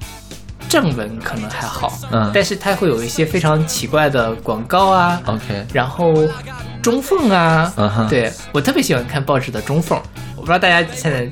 [0.75, 6.13] 正文可能还好，嗯但是它会有一些非常奇怪的广告啊，OK，然后
[6.83, 9.99] 中缝啊，嗯哼对我特别喜欢看报纸的中缝，
[10.37, 11.31] 我不知道大家现在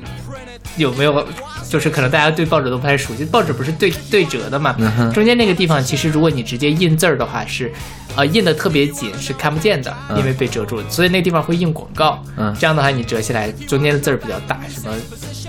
[0.77, 1.27] 有没有。
[1.73, 7.73] 就是可能大家对报纸都不太熟悉，报纸不是对对折的嘛，嗯中间那个地方其实如果你直接印字儿的话是，
[8.15, 14.95] 呃印的特别紧是看不见的，嗯因为被遮住了，所以那个地方会印广告，嗯这样的话你折起来中间的字儿比较大，什么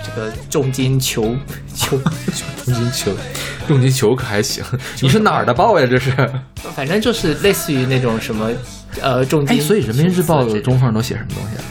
[0.03, 1.35] 这个重金求
[1.75, 1.95] 求，
[2.65, 3.11] 重金求，
[3.67, 4.63] 重金求可还行？
[5.01, 5.85] 你是哪儿的报呀？
[5.87, 6.11] 这是？
[6.75, 8.49] 反正就是类似于那种什么
[8.99, 11.63] 呃重金，哎，所以人民日报的中缝都写什么东西啊？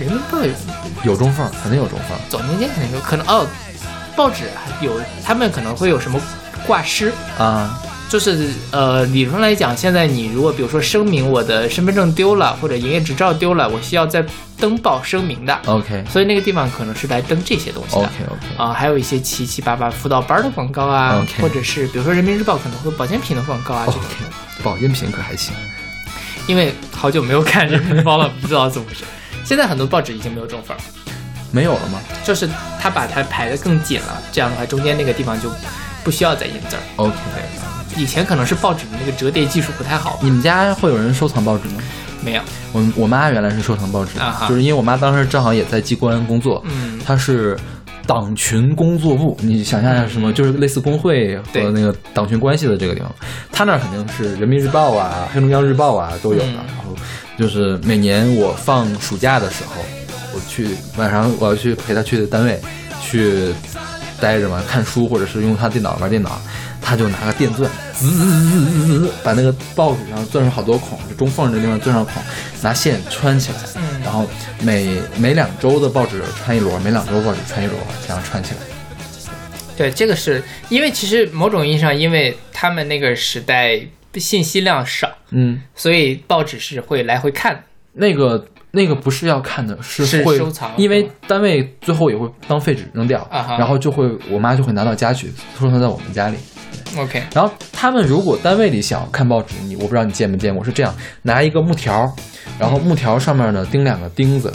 [0.00, 0.50] 人民日报有
[1.02, 2.18] 有中缝，肯定有中缝。
[2.28, 3.46] 总年间肯定有可能哦，
[4.16, 4.44] 报纸
[4.80, 6.20] 有他们可能会有什么
[6.66, 14.24] 挂失，啊，就是呃，理论上来讲，现在你如果比如说声明我的身份证丢了或者营业执照丢了，我需要再
[14.58, 18.02] 登报声明的，OK 所以那个地方可能是来登这些东西的。
[18.02, 24.62] OK OK，啊、还有一些七七八八辅导班的广告啊或者是比如说人民日报可能会有保健品的广告啊这种 OK。
[24.62, 25.54] 保健品可还行。
[26.46, 29.04] 因为好久没有看人民日报了，不知道怎么回事。
[29.44, 30.80] 现在很多报纸已经没有中缝儿，
[31.50, 32.48] 没有了吗就是
[32.80, 35.50] 他把它排得更紧了，这样的话中间那个地方就
[36.04, 36.82] 不需要再印字儿。
[36.96, 37.14] ？OK，
[37.96, 41.82] 以前可能是报纸的那个折叠技术不太好，你们家会有人收藏报纸吗？
[42.22, 42.42] 没有。
[42.72, 47.58] 我我妈原来是收藏报纸的，啊就是因为我妈当时正好也在机关工作，嗯她是
[48.06, 53.14] 党群工作部，你想象一下什么，就是类似工会和那个党群关系的这个地方，
[53.52, 56.46] 他那儿肯定是人民日报啊、黑龙江日报啊都有的。
[56.46, 56.54] 嗯。
[56.54, 56.94] 然后
[57.38, 59.82] 就是每年我放暑假的时候，
[60.34, 62.60] 我去晚上我要去陪他去单位
[63.00, 63.52] 去
[64.20, 66.40] 待着嘛，看书或者是用他电脑玩电脑，
[66.80, 72.22] 他就拿个电钻，滋滋滋滋滋滋，把那个报纸上钻上好多孔，就中缝这地方钻上孔，
[72.62, 74.28] 拿线穿起来，嗯然后
[74.62, 77.74] 每每两周的报纸穿一摞，每两周报纸穿一摞，
[78.06, 78.60] 这样穿起来。
[79.76, 83.80] 对，这个是因为其实某种意义上，因为他们那个时代
[84.14, 87.64] 信息量少，嗯，所以报纸是会来回看。
[87.92, 96.36] 那个那个不是要看的，是是会收藏因为单位最后也会当废纸扔掉，啊然后就会我妈就会拿到家去收藏在我们家里。
[96.96, 102.12] OK，然后他们如果单位里想看报纸，你我不知道你见没见过，是这样，拿一个木条，
[102.58, 104.52] 然后木条上面呢钉两个钉子，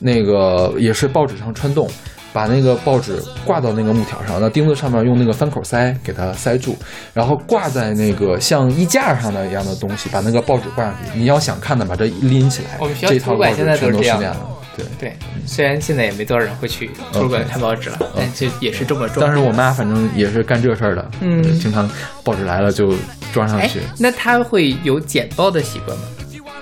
[0.00, 1.88] 那个也是报纸上穿洞，
[2.32, 6.76] 把那个报纸挂到那个木条上，那钉子上面用那个翻口塞给它塞住，
[7.14, 11.18] 然后挂在那个像衣架上的一样的东西，把那个报纸挂上去。
[11.18, 14.36] 你要想看的，把这一拎起来，我们学校这一套图书馆现在都是这样。
[14.76, 19.20] 对，对，虽然现在也没多少人会去图书馆看报纸了，但这也是这么重。
[19.20, 21.90] 当时我妈反正也是干这事儿的，嗯经常
[22.22, 22.94] 报纸来了就
[23.32, 26.04] 装上哎去。，那她会有剪报的习惯吗？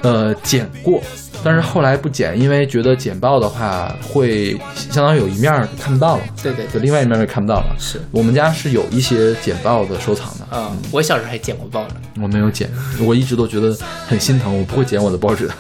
[0.03, 1.03] 呃，剪过，
[1.47, 7.77] 但是后来不剪，因为觉得剪报的话会相当于有一面儿看不到了，对对对另外一面儿就看不到了。
[7.79, 13.73] 是我们家是有一些剪报的收藏的，嗯、我小时候还剪过报呢，我没有剪，我一直都觉得
[14.09, 15.55] 很心疼，我不会剪我的报纸的。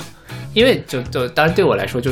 [0.54, 2.10] 因为就就当然对我来说就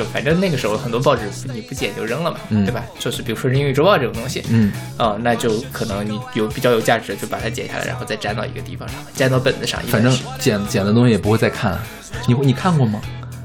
[0.00, 2.82] 就反正那个时候很多报纸你不剪就扔了嘛，嗯对吧？
[2.98, 9.78] 就是比如说《英语周报》这种东西，嗯，啊、那就可能你有比较有价值的，就把它剪下来，然后再粘到一个地方上，粘到本子上。
[9.88, 11.78] 反正剪剪的东西也不会再看。
[12.26, 12.98] 你你看过吗？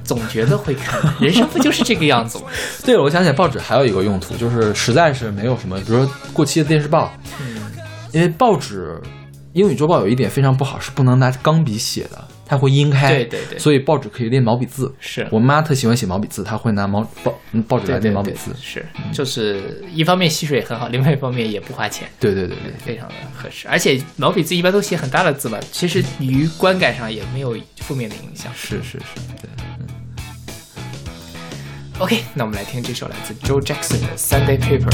[0.05, 2.45] 总觉得会看，人生不就是这个样子吗？
[2.85, 7.57] 对了，我想起来报纸还有一个用途，就是实在是没有什么，比如说过期的电视报，嗯，
[8.13, 9.01] 因为报纸
[9.51, 13.09] 英语周报有一点非常不好，是不能拿钢笔写的，它会阴开。
[13.09, 14.93] 对对对所以报纸可以练毛笔字。
[14.99, 18.51] 是我妈特喜欢写毛笔字，她会拿毛报嗯报纸来练毛笔字。
[18.61, 22.07] 是，就是一方面吸水很好，另外一方面也不花钱。
[22.19, 28.51] 对对对对，非常的合适，而且毛笔字一般都写很大的字嘛，其实于观感上也没有负面的影响。
[28.55, 29.49] 是是是，对。
[31.97, 34.91] OK，那我们来听这首来自 Joe Jackson 的 Sunday Paper。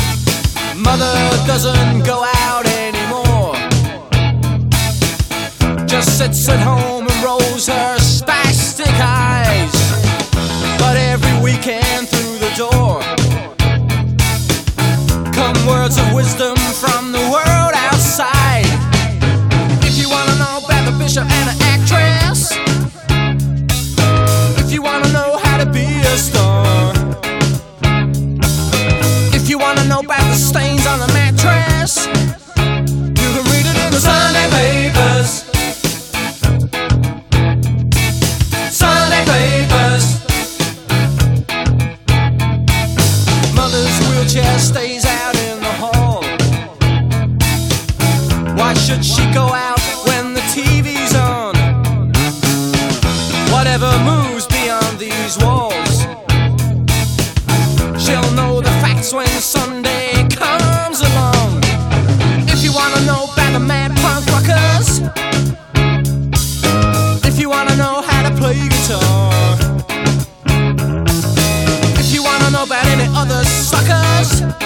[0.77, 1.15] Mother
[1.47, 3.55] doesn't go out anymore.
[5.87, 7.00] Just sits at home
[7.31, 9.71] rolls her spastic eyes.
[10.79, 12.99] But every weekend through the door
[15.31, 18.71] come words of wisdom from the world outside.
[19.87, 21.25] If you wanna know about the bishop
[48.91, 51.55] should she go out when the TV's on?
[53.53, 56.01] Whatever moves beyond these walls.
[58.03, 61.61] She'll know the facts when Sunday comes along.
[62.53, 64.99] If you wanna know about the mad punk rockers,
[67.25, 69.55] if you wanna know how to play guitar,
[71.97, 74.60] if you wanna know about any other suckers,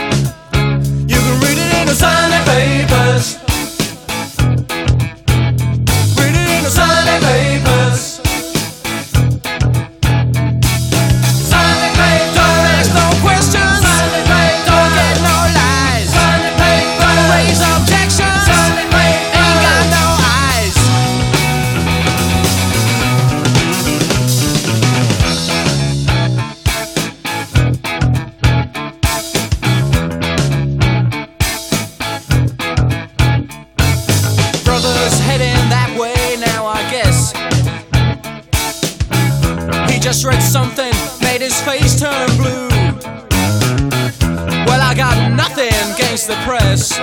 [46.16, 46.98] against the press.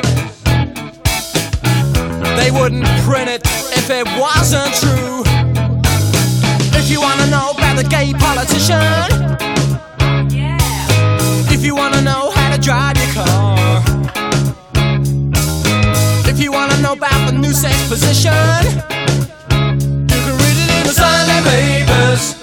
[2.39, 3.43] They wouldn't print it
[3.77, 5.23] if it wasn't true.
[6.79, 8.79] If you wanna know about the gay politician,
[11.53, 13.83] if you wanna know how to drive your car,
[16.27, 18.33] if you wanna know about the new sex position,
[20.09, 22.42] you can read it in the Sunday papers.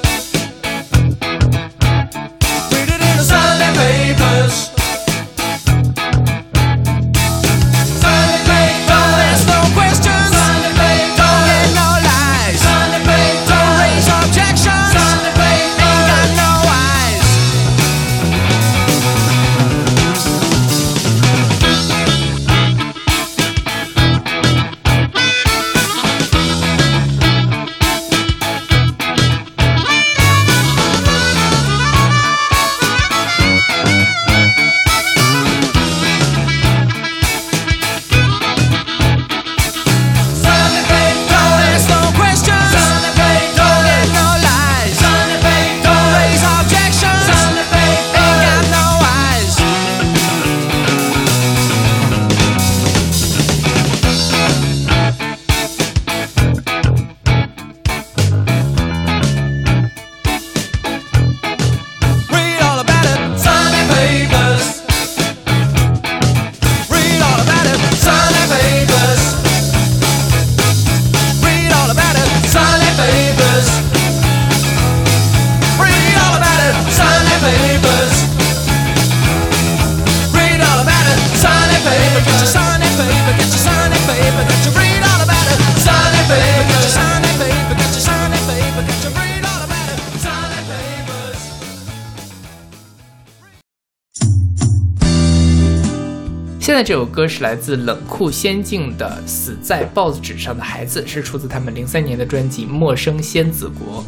[97.19, 104.01] 歌是来自冷酷仙境的《死在报纸上的孩子》，是出自他们零三年的专辑《陌生仙子国》。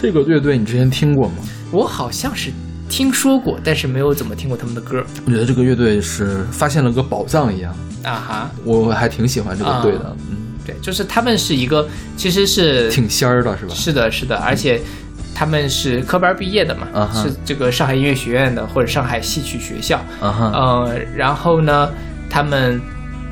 [0.00, 1.34] 这个乐队你之前听过吗？
[1.72, 2.52] 我好像是
[2.88, 7.74] 听说过，但是没有怎么听过他们的歌我觉得这个乐队是发现了个宝藏一样，
[8.04, 8.50] 啊哈。
[8.62, 13.74] 我还挺喜欢这个队的，啊嗯，对，就是他们是一个，其实是挺仙儿的是吧？
[13.74, 14.80] 是的，是的，而且
[15.34, 21.90] 他们是科班毕业的嘛，是这个上海音乐学院的或者上海戏曲学校，呃，然后呢，
[22.30, 22.80] 他们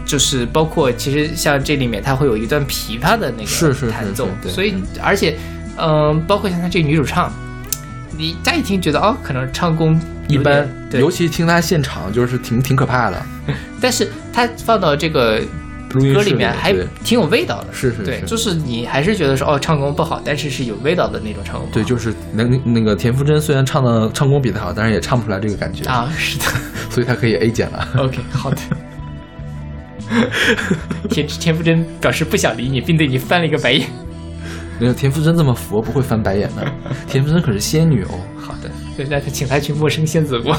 [0.05, 5.37] 就是包括其实像这里面它会有一段琵琶的那个弹奏，所以而且
[5.77, 7.33] 嗯、包括像他这个女主唱，
[8.19, 9.99] 你乍一听觉得哦，可能唱功
[10.29, 11.01] 一般，对。
[11.01, 13.23] 尤，其听他现场就是挺挺可怕的，
[13.81, 15.41] 但是他放到这个
[15.91, 16.73] 歌里面还
[17.05, 26.45] 挺有味道的，是是对，是就是你还是觉得说哦，唱功不好，但是是有味道的那种唱功，对，就是那那个田馥甄虽然唱的唱功比他好，但是也唱不出来这个感觉，啊，是的。
[26.91, 27.89] 所以他可以 A 减了。
[27.99, 28.57] OK，好的。
[31.09, 33.89] 田田馥甄表示不想理你，并对你翻了一个白眼。
[34.81, 36.67] 没有田馥甄这么佛，不会翻白眼的。
[37.07, 38.19] 田馥甄可是仙女哦。
[38.37, 38.71] 好的，
[39.09, 40.57] 那他请他去陌生仙子国。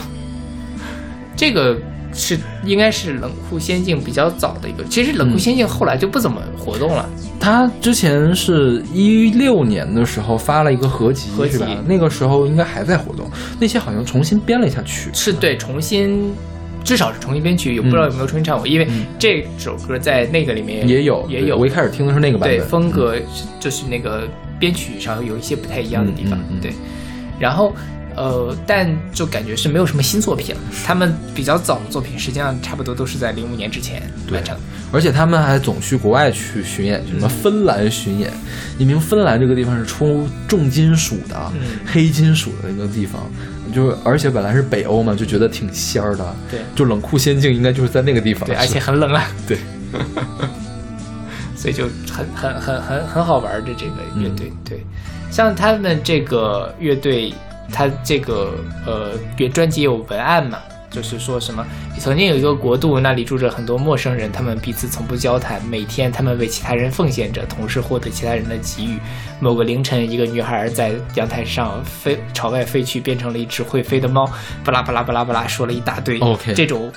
[1.36, 1.77] 这个
[2.14, 7.09] 是应该是冷酷仙境比较早的一个，其实冷酷仙境后来就不怎么活动了。
[7.39, 11.68] 他之前是一六年的时候发了一个合集，合集是吧？
[11.88, 15.09] 那个时候应该还在活动，那些好像重新编了一下曲。
[15.14, 16.34] 是对重新，
[16.84, 18.68] 至少是重新编曲，有不知道有没有重新唱过？
[18.68, 18.88] 因为
[19.18, 23.16] 这首歌在那个里面也有也有我一开始听的是那个版本对，风格
[23.59, 24.28] 就是那个
[24.59, 26.72] 编曲上有一些不太一样的地方，嗯嗯嗯对。
[27.39, 27.74] 然后
[28.16, 30.62] 呃，但就感觉是没有什么新作品了。
[30.86, 34.01] 他们比较早的作品，实际上差不多都是在零五年之前
[34.32, 34.57] 完成。
[34.93, 38.30] 而且他们还总去国外去巡演，什么芬兰巡演。
[38.78, 43.22] 你明芬兰这个地方是出重金属的、嗯黑金属的一个地方，
[43.74, 46.36] 就而且本来是北欧嘛，就觉得挺仙儿的。
[46.49, 48.47] 对就冷酷仙境应该就是在那个地方。
[48.47, 49.57] 对，而且很冷啊，对，
[51.55, 54.51] 所以就很很很很很好玩的这个乐队。
[54.66, 54.86] 对，
[55.30, 57.34] 像他们这个乐队，
[57.72, 58.53] 他这个
[58.86, 60.59] 呃原专辑有文案嘛，
[60.89, 61.65] 就是说什么
[61.99, 68.97] 曾经有一个国度，那里住着很多陌生人，他们彼此从不交谈，每天他们为其他人奉献着，同时获得其他人的给予。
[69.39, 74.30] 某个凌晨，一个女孩在阳台上飞朝外飞去，变成了一只会飞的猫，
[74.63, 76.91] 巴拉巴拉巴拉巴拉说了一大堆 OK 这种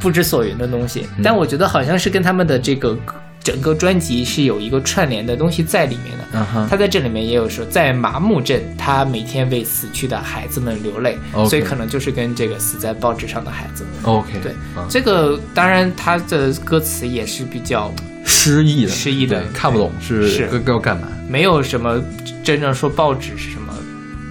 [0.00, 2.96] 不知所云的东西，但我觉得好像是跟他们的这个
[3.42, 6.24] 整个专辑是有一个串联的东西在里面的。
[6.32, 11.16] 嗯哼，他在这里面也有说，在麻木镇，他每天为死去的孩子们流泪
[11.48, 13.86] 所以可能就是跟这个死在报纸上的孩子。
[14.02, 17.90] OK，对，嗯这个当然他的歌词也是比较
[18.26, 21.08] 诗意的，诗意的看不懂是是要要干嘛？
[21.26, 21.98] 没有什么
[22.44, 23.72] 真正说报纸是什么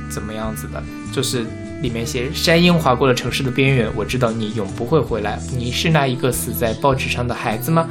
[0.09, 1.43] 怎么样子的，就是
[1.81, 5.39] 里面写山鹰划过了城市的边缘，我知道你永不会回来。
[5.57, 7.87] 你是那一个死在报纸上的孩子吗？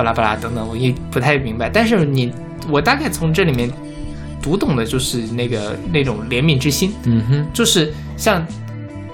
[0.00, 1.68] 巴拉巴拉等等，我也不太明白。
[1.68, 2.32] 但是你，
[2.70, 3.70] 我大概从这里面
[4.40, 8.42] 读懂的就是那个那种怜悯之心，嗯哼，就是像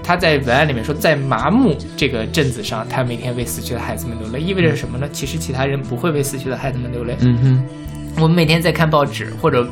[0.01, 5.05] 他在文案里面说，在麻木这个镇子上，他每天为死去的孩子们流泪，意味着什么呢？
[5.11, 7.17] 其实其他人不会为死去的孩子们流泪。
[7.19, 9.67] 嗯哼，我们每天在看报纸，或者，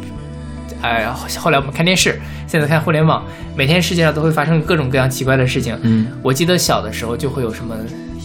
[0.82, 1.06] 哎、
[1.40, 3.24] 后来我们看电视，现在看互联网，
[3.56, 5.78] 每天世界上都会发生各种各样奇怪的事情。
[5.84, 7.74] 嗯我记得小的时候就会有什么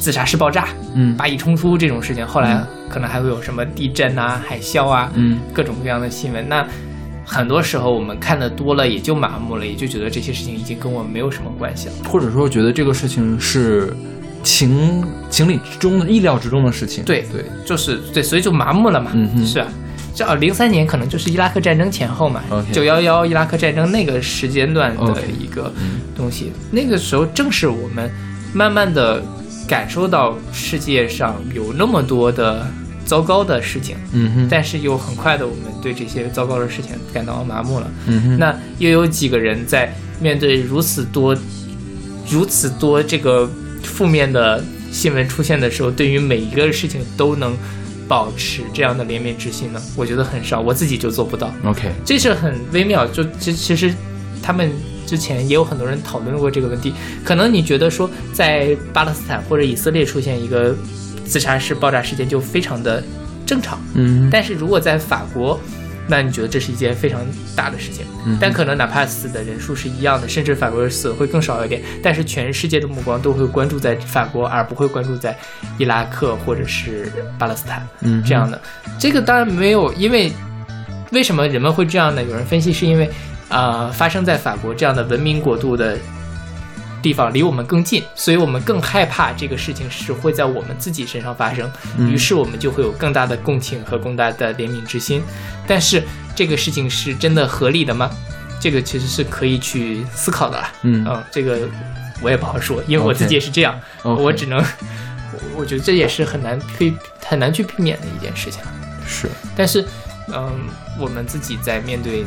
[0.00, 6.48] 自杀式爆炸、嗯巴以冲突这种事情，后来可能还会有什么地震啊、海啸啊，嗯各种各样的新闻。
[6.48, 6.66] 那
[7.24, 11.94] 很多时候我们看的多了，也就麻木了，也就觉得这些事情已经跟我们没有什么关系了。
[12.08, 13.94] 或者说觉得这个事情是
[14.42, 17.04] 情情理之中的、意料之中的事情。
[17.04, 19.12] 对对，就是对，所以就麻木了嘛。
[19.14, 19.68] 嗯哼是啊。
[20.12, 22.42] 这啊，零三年可能就是伊拉克战争前后嘛
[22.72, 26.52] 九幺幺伊拉克战争那个时间段的一个嗯东西。
[26.72, 28.10] 那个时候正是我们
[28.52, 29.22] 慢慢的
[29.70, 32.66] 感受到世界上有那么多的
[33.04, 37.88] 糟糕的事情，嗯哼，但是又很快的我们对这些糟糕的事情感到麻木了。
[38.08, 41.36] 嗯哼，那又有几个人在面对如此多、
[42.28, 43.48] 如此多这个
[43.84, 44.60] 负面的
[44.90, 47.56] 新闻出现的时候，对于每一个事情都能
[48.08, 49.80] 保持这样的怜悯之心呢？
[49.94, 51.48] 我觉得很少，我自己就做不到。
[51.64, 53.94] OK，这是很微妙，就其其实
[54.42, 54.72] 他们
[55.10, 56.94] 之前也有很多人讨论过这个问题。
[57.24, 60.72] 可能你觉得说，在巴勒斯坦或者以色列出现一个
[61.24, 63.02] 自杀式爆炸事件就非常的
[63.44, 65.58] 正常，嗯，但是如果在法国，
[66.06, 67.20] 那你觉得这是一件非常
[67.56, 68.04] 大的事情。
[68.26, 75.36] 嗯但可能哪怕死的人数是一样的，甚至法国人死的会更少一点，但是全世界的目光都会关注在法国，而不会关注在
[75.78, 77.84] 伊拉克或者是巴勒斯坦。
[78.02, 78.60] 嗯这样的。
[78.98, 80.30] 这个当然没有，因为
[81.12, 82.22] 为什么人们会这样呢？
[82.22, 83.10] 有人分析是因为，
[83.50, 85.98] 呃，发生在法国这样的文明国度的
[87.02, 95.22] 地方离我们更近，所以我们更害怕这个事情是会在我们自己身上发生，于是我们就会有更大的共情和更大的怜悯之心。
[95.66, 96.02] 但是
[96.34, 98.10] 这个事情是真的合理的吗？
[98.60, 100.72] 这个其实是可以去思考的啦。
[100.82, 101.58] 嗯这个
[102.20, 106.94] 我也不好说，因为我自己也是这样我只能，我我觉得这也是很难可以
[107.26, 108.60] 很难去避免的一件事情。
[109.06, 109.82] 是，但是，
[110.28, 112.24] 嗯，我们自己在面对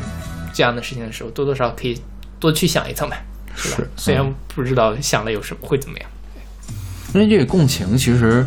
[0.54, 2.00] 这样的事情的时候，多多少少可以
[2.40, 3.16] 多去想一层吧，
[3.54, 3.76] 是吧？
[3.78, 6.08] 是虽然嗯不知道想了有什么会怎么样。
[7.12, 8.44] 因为这个共情其实，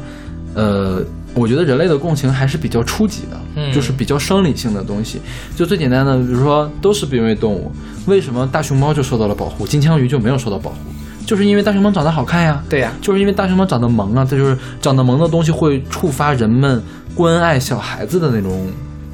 [0.56, 1.02] 呃，
[1.34, 5.22] 我觉得人类的共情还是比较初级的，嗯就是比较生理性的东西。
[5.56, 7.72] 就最简单的，比如说都是濒危动物，
[8.08, 10.78] 为什么大熊猫就受到了保护，金枪鱼就没有受到保护？
[11.26, 12.64] 就是因为大熊猫长得好看呀。
[12.70, 16.84] 对呀、就是因为大熊猫长得萌啊，它就是长得萌的东西会触发人们
[17.16, 18.68] 关爱小孩子的那种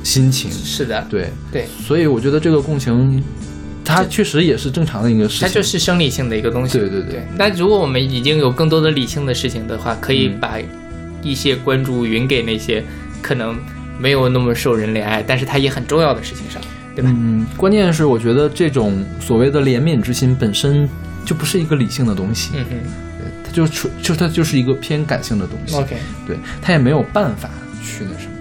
[0.03, 0.51] 心情。
[0.51, 3.23] 是的，对，对，所以我觉得这个共情，
[3.83, 5.47] 它确实也是正常的一个事情。
[5.47, 6.77] 它就是生理性的一个东西。
[6.77, 7.23] 对对对对。
[7.37, 10.57] 那如果我们已经有更多的理性的事情的话，可以嗯把
[11.21, 12.83] 一些关注匀给那些
[13.21, 13.57] 可能
[13.97, 16.61] 没有那么受人怜爱，但是它也很重要的事情上，
[16.95, 17.09] 对吧？
[17.15, 20.87] 嗯，关键是我觉得这种所谓的怜悯之心本身
[21.25, 25.75] 就不是一个理性的东西，嗯哼它就纯就它就是一个偏感性的东西。
[25.77, 25.95] ，OK，
[26.27, 27.49] 对，它也没有办法
[27.81, 28.32] 去那什么，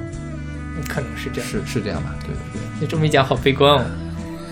[0.93, 1.51] 可能是这样。
[1.51, 2.15] 是是这样吧？
[2.21, 3.85] 对对对，你这么一讲，好悲观哦。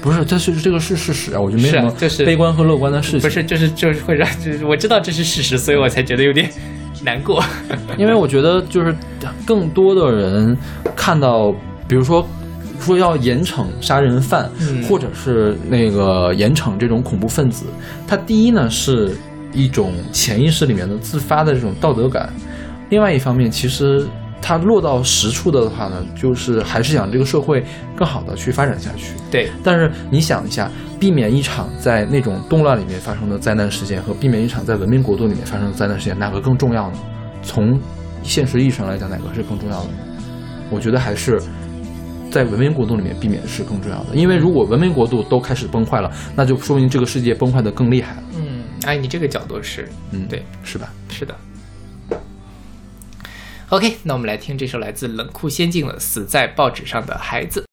[0.02, 3.20] 不是，这是这个是事实啊，我觉得没什么就是悲观和乐观的事情。
[3.20, 6.50] 不是，就是就是会让，就是我知道这是事实，所以我才觉得有点
[7.04, 7.44] 难过。
[7.98, 8.96] 因为我觉得就是
[9.44, 10.56] 更多的人
[10.96, 11.52] 看到，
[11.86, 12.26] 比如说
[12.80, 17.66] 说要严惩杀人犯，嗯或者是那个严惩这种恐怖分子，
[18.08, 19.14] 他第一呢是
[19.52, 22.32] 一种潜意识里面的自发的这种道德感，
[22.88, 24.06] 另外一方面，其实
[24.42, 27.64] 它落到实处的话呢，就是还是想这个社会
[27.96, 29.14] 更好的去发展下去。
[29.30, 36.98] 对，但是你想一下，避免一场在那种动乱里面发生的灾难事件和避免一场在文明国度里面发生的灾难事件，哪个更重要呢？
[37.42, 37.78] 从
[38.22, 39.94] 现实意义上来讲，哪个是更重要的呢？
[40.70, 41.40] 我觉得还是
[42.30, 48.22] 在文明国度里面避免是更重要的，因为如果文明国度都开始崩坏了，那就说明这个世界崩坏的更厉害了。
[48.36, 50.88] 嗯，哎，你这个角度是嗯，对，是吧？
[51.08, 51.34] 是的。
[53.70, 57.64] OK，那我们来听这首来自冷酷仙境的《死在报纸上的孩子》。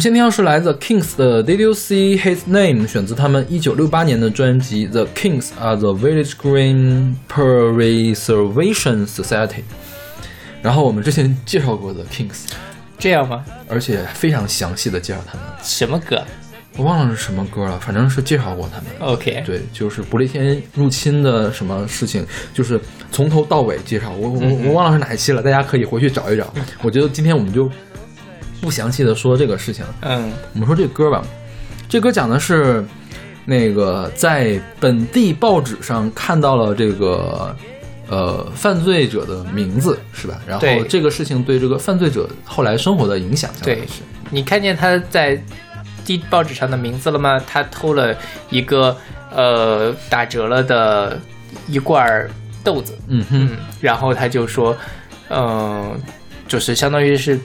[0.00, 9.48] 们先听到是来自 Kings 的 Did You See His Name，选自他们一九六八年的专辑《The Kings Are the Village Green Preservation Society》。
[10.62, 12.46] 然后我们之前介绍过的 Kings，
[12.98, 13.44] 这样吗？
[13.68, 15.46] 而且非常详细的介绍他们。
[15.62, 16.24] 什么歌
[16.78, 18.86] 我忘了是什么歌了，反正是介绍过他们。
[19.00, 22.24] ？OK，对，就是不列颠入侵的什么事情，
[22.54, 22.80] 就是
[23.12, 24.10] 从头到尾介绍。
[24.12, 26.50] 我我我忘了是哪一期了，大家可以回去找一找。
[26.80, 27.70] 我觉得今天我们就
[28.60, 29.84] 不详细的说这个事情。
[30.02, 31.22] 嗯我们说这歌吧，
[31.88, 32.84] 这歌讲的是
[33.44, 37.56] 那个在本地报纸上看到了这个
[38.08, 40.40] 呃犯罪者的名字，是吧？
[40.46, 45.42] 然后这个事情对这个犯罪者后来生活的影响，对是你看见他在
[46.04, 47.40] 地报纸上的名字了吗？
[47.46, 48.14] 他偷了
[48.50, 48.96] 一个
[49.34, 51.18] 呃打折了的
[51.66, 52.30] 一罐儿
[52.62, 54.76] 豆子，嗯哼，嗯，然后他就说，
[55.30, 55.98] 嗯、
[56.46, 57.38] 就是相当于是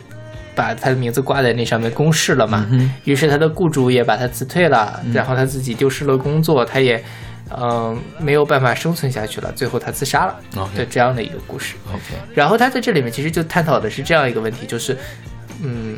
[0.56, 2.66] 把他的名字挂在那上面公示了嘛。
[2.72, 7.04] 嗯于是他的雇主也把他辞退了，然后他自己丢失了工作，他也
[7.56, 10.36] 嗯、没有办法生存下去了，最后他自杀了。
[10.76, 11.76] 对这样的一个故事。
[11.94, 12.02] OK，
[12.34, 14.98] 然后他在这里面其实就探讨的是这样一个问题，就是，
[15.62, 15.96] 嗯，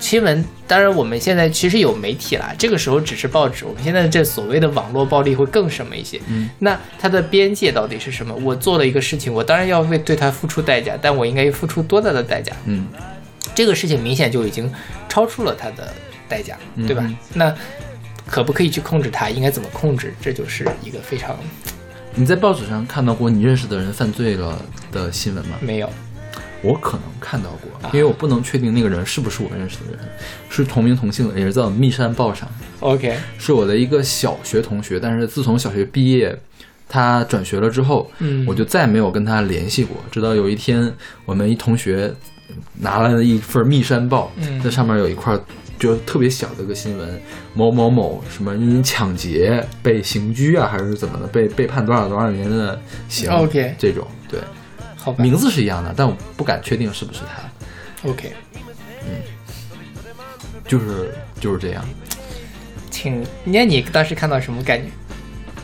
[0.00, 6.20] 新闻，当然我们现在其实有媒体啦，这个时候只是报纸，我们现在这所谓的网络暴力会更什么一些。
[6.26, 8.34] 嗯，那它的边界到底是什么？
[8.42, 12.52] 我做了一个事情，我当然要为对它付出代价，但我应该付出多大的代价？
[12.66, 12.88] 嗯
[13.60, 14.72] 这个事情明显就已经
[15.06, 15.92] 超出了它的
[16.26, 16.56] 代价，
[16.86, 17.02] 对吧？
[17.04, 17.54] 嗯那
[18.26, 19.28] 可不可以去控制它？
[19.28, 20.14] 应该怎么控制？
[20.18, 21.36] 这就是一个非常
[22.14, 24.58] 你在报纸上看到过你认识的人犯罪了
[24.90, 25.58] 的新闻吗？
[25.60, 25.90] 没有
[26.62, 30.00] 我可能看到过，啊因为我不能确定那个人是不是我认识的人，
[30.48, 32.48] 是同名同姓的，也是在我们密山报上
[32.80, 34.98] ，OK，是我的一个小学同学。
[34.98, 36.34] 但是自从小学毕业，
[36.88, 39.96] 他转学了之后，嗯我就再没有跟他联系过。
[40.10, 40.92] 直到有一天，
[41.24, 42.12] 我们一同学
[42.74, 44.60] 拿了一份密山报，嗯。
[44.60, 45.38] 在上面有一块
[45.78, 47.22] 就特别小的一个新闻，
[47.54, 54.40] 某某某什么因抢劫被刑拘啊，还是怎么的，被被判多少多少年的刑 OK 这种对。
[54.96, 55.22] 好吧。
[55.22, 58.32] 名字是一样的，但我不敢确定是不是他，，OK，
[59.06, 59.16] 嗯。
[60.66, 61.82] 就是就是这样。
[62.90, 64.88] 挺，那你当时看到什么感觉？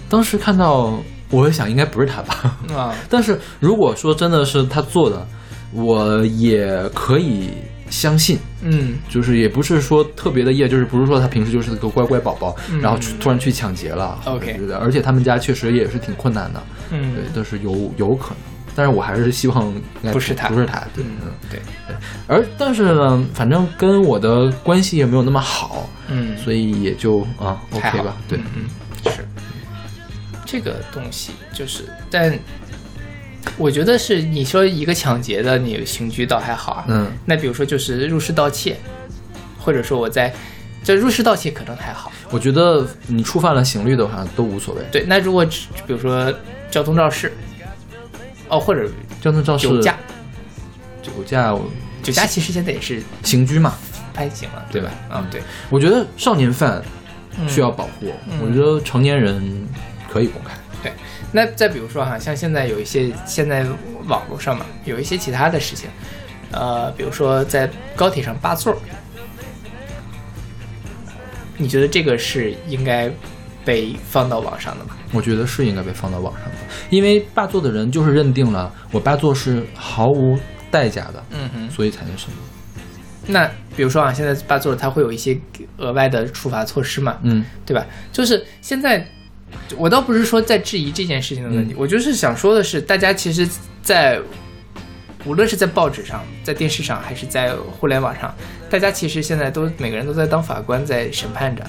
[0.09, 0.99] 当时看到，
[1.31, 5.27] 我想应该不是他吧，啊， 但是如果说真的是他做的，
[5.73, 7.51] 我也可以
[7.91, 8.95] 相信，嗯。
[9.09, 12.81] 就是也不是说特别的夜，就是不是说他平时就是个乖乖宝宝，嗯。
[12.81, 18.39] 然后突然去抢劫了 OK 对的，而且他们家确实也是挺困难的，嗯对嗯，，但是有有可能。
[18.75, 19.73] 但是我还是希望
[20.13, 20.49] 不是他。
[20.49, 21.59] 不是他，对，嗯对，
[21.89, 21.97] 对，
[22.27, 28.45] 而但是呢，反正跟我的关系也没有那么好，嗯，所以也就啊 OK 吧，对，嗯，
[29.07, 29.27] 嗯是。
[30.45, 32.39] 这个东西就是，但
[33.57, 37.11] 我觉得是你说一个抢劫的，你刑拘倒还好啊，嗯。
[37.25, 38.77] 那比如说就是入室盗窃，
[39.59, 40.33] 或者说我在
[40.85, 44.83] 这入室盗窃可能还好，我觉得你触犯了刑律的话都无所谓。
[44.93, 45.45] 对，那如果
[45.87, 46.33] 比如说
[46.71, 47.33] 交通肇事，
[48.49, 48.89] 哦，或者
[49.21, 49.99] 交通肇事、酒驾，
[51.03, 51.53] 酒驾
[52.03, 53.75] 酒驾其实现在也是刑拘嘛，
[54.15, 54.91] 判刑了，对吧？
[55.13, 56.83] 嗯，对，我觉得少年犯
[57.39, 57.49] 嗯。
[57.49, 58.39] 需要保护，嗯。
[58.41, 59.67] 我觉得成年人
[60.13, 60.55] 可以公开。
[60.83, 60.93] 对，
[61.37, 63.63] 那再比如说哈，像现在有一些现在
[64.07, 65.87] 网络上嘛，有一些其他的事情，
[66.51, 68.79] 呃，比如说在高铁上扒座儿，
[71.59, 73.11] 你觉得这个是应该
[73.67, 74.97] 被放到网上的吗？
[75.13, 76.57] 我觉得是应该被放到网上的，
[76.89, 80.39] 因为霸座的人就是认定了我霸座是毫无
[80.71, 81.71] 代价的，嗯哼。
[81.71, 82.37] 所以才那什么。
[83.27, 85.39] 那比如说啊，现在霸座儿它会有一些
[85.77, 87.85] 额外的处罚措施嘛，嗯对吧？
[88.11, 89.07] 就是现在，
[89.77, 93.49] 我倒不是说在质疑这件事情的问题，嗯我就是想说的是，大家其实，
[93.83, 94.21] 在
[95.25, 98.35] 无论是在报纸上、在电视上，还是在互联网上，
[98.71, 101.65] 大家其实现在都每个人都在当法官，在审判着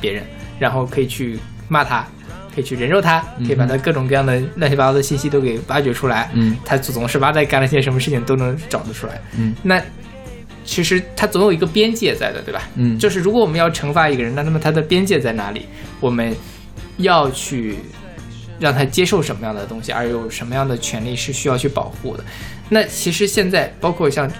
[0.00, 0.24] 别人，
[0.58, 2.06] 然后可以去骂他，
[2.54, 9.20] 可以去人肉他，可以把他各种各样的乱七八糟的信息都给挖掘出来，嗯他祖宗十八代干了些什么事情都能找得出来。
[9.38, 9.80] 嗯那
[10.64, 12.68] 其实他总有一个边界在的，对吧？
[12.74, 15.66] 嗯，就是如果我们要惩罚一个人，那那么他的边界在哪里？
[16.00, 16.34] 我们
[16.98, 17.78] 要去
[18.58, 22.24] 让他接受什么样的东西，而有什么样的权利是需要去保护的。
[22.68, 24.30] 那其实现在包括像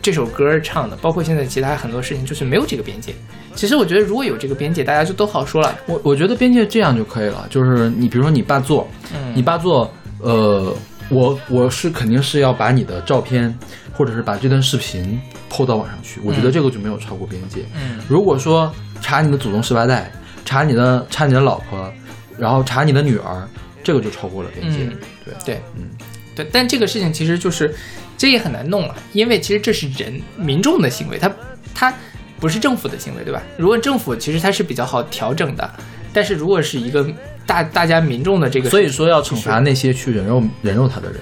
[0.00, 3.14] 这首歌唱的，包括现在其他很多事情，就是没有这个边界。
[3.54, 5.76] 其实我觉得如果有这个边界，大家就都好说了。
[5.86, 10.72] 我我觉得边界这样就可以了，就是你比如说你爸做，嗯你爸做，呃，
[11.08, 13.52] 我我是肯定是要把你的照片
[13.92, 15.20] 或者是把这段视频
[15.50, 17.64] PO 到网上去，我觉得这个就没有超过边界。
[17.74, 20.10] 嗯如果说查你的祖宗十八代，
[20.48, 21.92] 查你的查你的老婆，
[22.38, 23.46] 然后查你的女儿，
[23.84, 24.78] 这个就超过了边界。
[24.84, 25.82] 嗯对，对，嗯，
[26.34, 27.74] 对，但这个事情其实就是
[28.16, 31.30] 这也很难弄了，因为其实这是人民众的行为，他
[31.74, 31.94] 他
[32.40, 33.42] 不是政府的行为，对吧？
[33.58, 35.70] 如果政府其实它是比较好调整的，
[36.14, 37.06] 但是如果是一个
[37.44, 41.20] 大大家民众的这个，所以说要惩罚那些去人肉人肉他的人，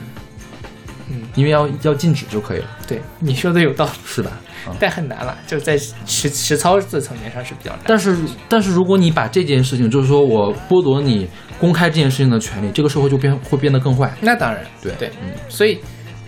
[1.10, 4.30] 嗯，因为要要禁止就可以了，对你说的有道理，是吧？
[4.66, 7.80] 啊、但很难了，就在实实操的层面上是比较难。
[7.86, 8.16] 但是
[8.48, 14.12] 但是如果你把这件事情，就是说我剥夺你公开这件事情的权利，这个社会就变会变得更坏。
[14.20, 15.78] 那当然，对对，嗯，所以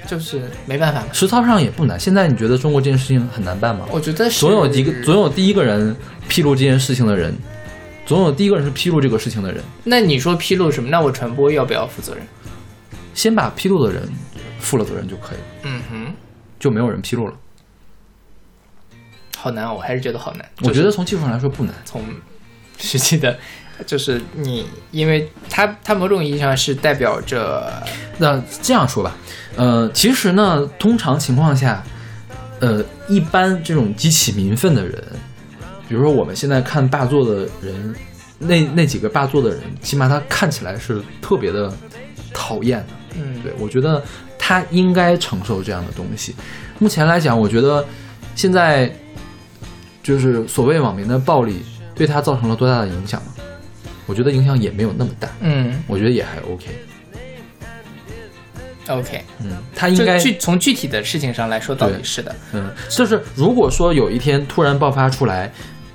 [0.06, 1.06] 就是没办法嘛。
[1.12, 1.98] 实操上也不难。
[1.98, 3.86] 现在你觉得中国这件事情很难办吗？
[3.90, 5.94] 我觉得是总有一个总有第一个人
[6.28, 7.34] 披露这件事情的人，
[8.06, 9.62] 总有第一个人是披露这个事情的人。
[9.84, 10.88] 那你说披露什么？
[10.88, 12.22] 那我传播要不要负责任？
[13.14, 14.08] 先把披露的人
[14.60, 16.14] 负了责任就可以了，嗯哼，
[16.60, 17.34] 就没有人披露了。
[19.40, 20.44] 好难，我还是觉得好难。
[20.62, 22.02] 我觉得从技术上来说不难，从
[22.76, 23.38] 实际的，
[23.86, 27.72] 就是你，因为它它某种意义上是代表着，
[28.18, 29.16] 那这样说吧，
[29.56, 31.84] 呃，其实呢，通常情况下，
[32.58, 35.00] 呃，一般这种激起民愤的人，
[35.88, 37.94] 比如说我们现在看霸座的人，
[38.40, 41.72] 那那几个霸座的人，起码他看起来是特别的
[42.34, 42.86] 讨厌的。
[43.14, 44.02] 嗯，对，我觉得
[44.36, 46.34] 他应该承受这样的东西。
[46.80, 47.84] 目前来讲，我觉得
[48.34, 48.92] 现在
[50.08, 51.62] 就是所谓网民的暴力
[51.94, 53.32] 对他造成了多大的影响吗？
[54.06, 56.66] 我觉得影响也没有那么大，嗯我觉得也还 OK。
[58.88, 65.52] ，OK，嗯，他应该具从具体的事情上来说，到底是的，嗯，就是如果说有一天突然爆发出来，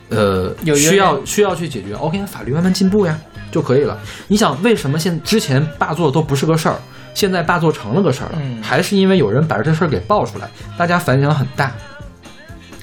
[0.10, 3.20] 呃，有需要需要去解决，OK，法律慢慢进步呀
[3.52, 4.00] 就可以了。
[4.28, 6.78] 你想，为什么现之前霸座都不是个事儿，
[7.16, 8.34] 现在霸座成了个事儿了？
[8.36, 10.48] 嗯还是因为有人把这事儿给爆出来，
[10.78, 11.76] 大家反响很大。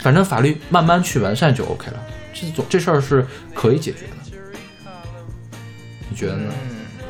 [0.00, 1.96] 反正法律慢慢去完善就 OK 了，
[2.32, 2.64] 这种。
[2.68, 4.38] 这事儿是可以解决的。
[6.08, 6.52] 你觉得呢？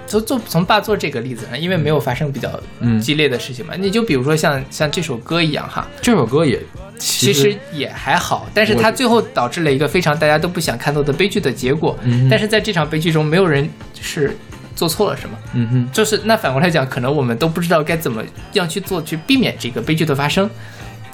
[0.06, 3.00] 就就从霸座这个例子上，因为没有发生比较嗯。
[3.00, 6.60] 激烈的事情嘛，你就比如说像像这首歌一样哈，这首歌也
[6.98, 11.96] 其实实也还好，但是它最后导致了一个非常大家都不想看到的悲剧的结果。
[12.02, 13.70] 嗯但是在这场悲剧中，没有人
[14.00, 14.36] 是
[14.74, 18.22] 做错了什么，嗯哼，就是那反过来讲，可能我们都不知道该怎么
[18.54, 20.50] 样去做，去避免这个悲剧的发生。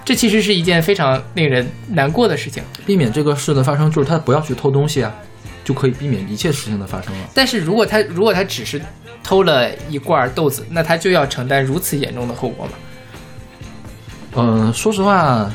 [0.07, 2.63] 这其实是一件非常令人难过的事情。
[2.87, 5.13] 避免这个事的发生，就是他不要去偷东西啊，
[5.65, 7.29] 就可以避免一切事情的发生了。
[7.35, 8.81] 但是如果他如果他只是
[9.25, 12.73] 偷了一罐豆子，那他就要承担如此严重的后果吗？
[14.37, 15.51] 嗯，说实话，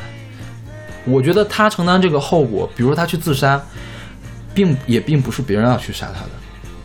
[1.05, 3.63] 我觉得他承担这个后果，比如说他去自杀，
[4.53, 6.29] 并也并不是别人要去杀他的。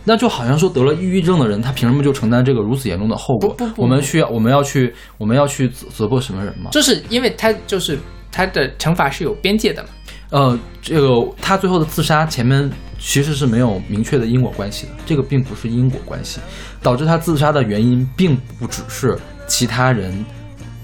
[0.07, 3.49] 那就好像说得了抑郁症的人，他凭什么就承担这个如此严重的后果？
[3.49, 6.69] 不不不我们需要，我们要去，我们要去责责备什么人吗？
[6.71, 7.99] 就是因为他就是
[8.31, 9.89] 他的惩罚是有边界的嘛。
[10.29, 11.09] 呃，这个
[11.41, 16.39] 他最后的自杀前面其实是没有明确的因果关系的，这个并不是因果关系，
[16.81, 20.25] 导致他自杀的原因并不只是其他人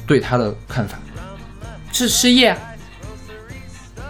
[0.05, 0.99] 对他的看法。
[1.93, 2.57] 是失业啊。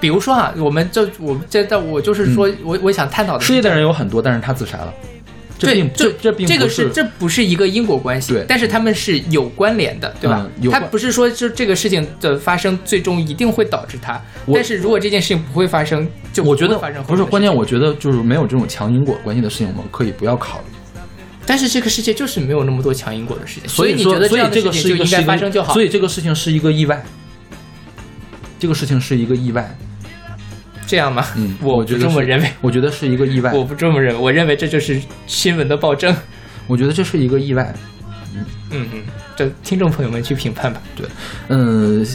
[0.03, 4.93] 比如说啊，我们就我们这在我就是说、我我想探讨的是失业的人有很多，但是他自杀了，
[5.57, 10.51] 这这这并这个不是这不是一个因果关系，对但是他们是有关联的，对吧嗯？
[10.63, 14.21] 有关它不是说就这个事情的发生最终一定会导致他，
[14.53, 20.65] 但是如果这件事情不会发生，就我觉得不会发生不是关键，我觉得就是没有这种强因果关系的事情，我们可以不要考虑。
[21.45, 25.71] 但是这个世界就是没有那么多强因果的事情，所说，以你觉得所以这个事情就应该发生就好？
[25.71, 27.01] 所以这个事情是一个意外，
[28.59, 29.73] 这个事情是一个意外。
[30.85, 31.25] 这样吗？
[31.35, 33.51] 嗯，我不觉得是这么认为，我觉得是一个意外。
[33.53, 36.15] 我不这么认为，我认为这就是新闻的暴政。
[36.67, 37.73] 我觉得这是一个意外。
[38.35, 39.03] 嗯嗯嗯，
[39.35, 40.81] 这听众朋友们去评判吧。
[40.95, 41.05] 对
[41.49, 42.05] 嗯，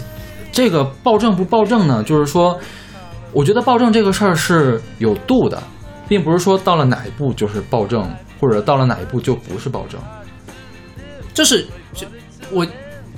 [0.51, 2.03] 这个暴政不暴政呢？
[2.03, 2.59] 就是说，
[3.33, 5.63] 我觉得暴政这个事儿是有度的，
[6.09, 8.11] 并不是说到了哪一步就是暴政，
[8.41, 10.01] 或者到了哪一步就不是暴政。
[11.35, 11.65] 就是
[11.95, 12.07] 就
[12.51, 12.67] 我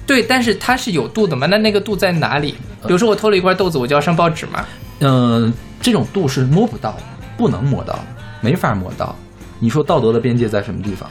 [0.06, 1.46] 对，但是它是有度的嘛？
[1.46, 2.56] 那那个度在哪里？
[2.82, 4.66] 比如说我偷了一块豆子，我就要上报纸嘛？
[5.00, 7.02] 嗯，这种度是摸不到的，
[7.36, 7.98] 不能摸到，
[8.40, 9.16] 没法摸到。
[9.58, 11.10] 你说道德的边界在什么地方？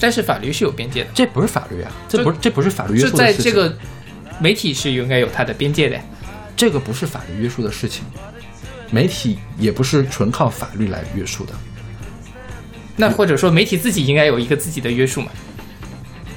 [0.00, 3.44] 但是法律是有边界的，这不是法律啊，这不是这不是法律约束的事情。
[3.44, 3.74] 在这个
[4.40, 5.98] 媒体是应该有它的边界的。
[6.56, 8.04] 这个不是法律约束的事情，
[8.90, 11.52] 媒体也不是纯靠法律来约束的，
[12.96, 15.30] 那或者说媒体自己应该有一个自己的约束嘛？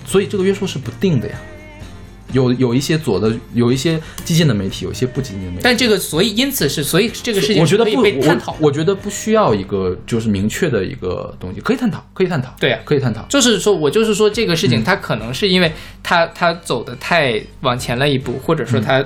[0.06, 1.36] 所以这个约束是不定的呀。
[2.32, 5.62] 有有一些左的，有一些激进的媒体，有一些不激进的媒体。
[5.64, 8.68] 但这个所以因此是所以这个事情我觉得不，被探讨我。
[8.68, 13.26] 我觉得不需要一个就是明确的一个东西，可以探讨，可以探讨，对呀可以探讨。
[13.30, 15.72] 就是说，我就是说，这个事情嗯它可能是因为
[16.04, 19.04] 它它走的太往前了一步，或者说它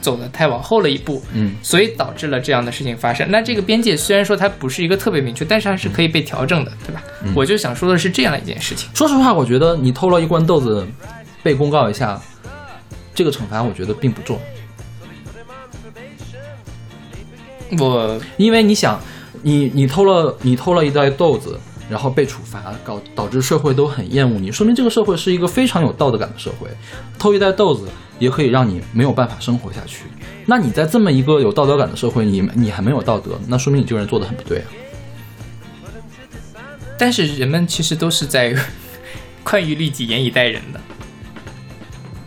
[0.00, 3.28] 走的太往后了一步，嗯，所以导致了这样的事情发生。
[3.30, 7.02] 那这个边界虽然说它不是一个特别明确，但是它是可以被调整的，对吧？
[7.24, 8.88] 嗯我就想说的是这样一件事情。
[8.94, 10.86] 说实话，我觉得你偷了一罐豆子，
[11.42, 12.20] 被公告一下，
[13.14, 14.38] 这个惩罚我觉得并不重。
[17.78, 19.00] 我因为你想，
[19.42, 21.58] 你你偷了你偷了一袋豆子，
[21.88, 26.68] 然后被处罚，搞导致社会都很厌恶你，说明这个社会是一个非常有道德感的社会。
[27.18, 27.88] 偷一袋豆子
[28.18, 30.04] 也可以让你没有办法生活下去。
[30.46, 34.66] 那你在这么一个有道德感的社会，你你还没有道德，那说明你这个人做的很不对啊。
[36.98, 38.54] 但是人们其实都是在
[39.44, 40.80] 宽于律己，严以待人的。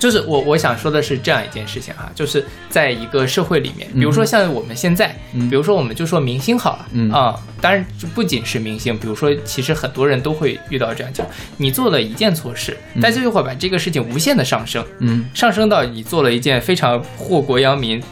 [0.04, 5.49] 就是我我想说的是这样一件事情哈，就是在一个社会里面，比如说像我们现在，嗯。
[5.49, 7.10] 比如说我们就说明星好了，嗯。
[7.10, 11.24] 啊，当然就不仅是明星，比如说其实很多人都会遇到这样，就
[11.56, 15.24] 你做了一件错事，但家就会把这个事情无限的上升，嗯。
[15.34, 18.04] 上升到你做了一件非常祸国殃民、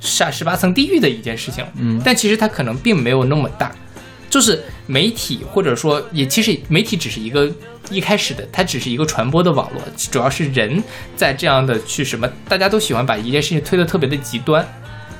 [0.00, 2.02] 下十八层地狱的一件事情，嗯。
[2.04, 3.70] 但其实它可能并没有那么大，
[4.36, 7.50] 就是媒体或者说也其实媒体只是一个
[7.88, 9.80] 一开始的，它只是一个传播的网络，
[10.10, 10.84] 主要是人
[11.16, 14.62] 在这样的去什么，大家都喜欢把一件事情推得特别的极端。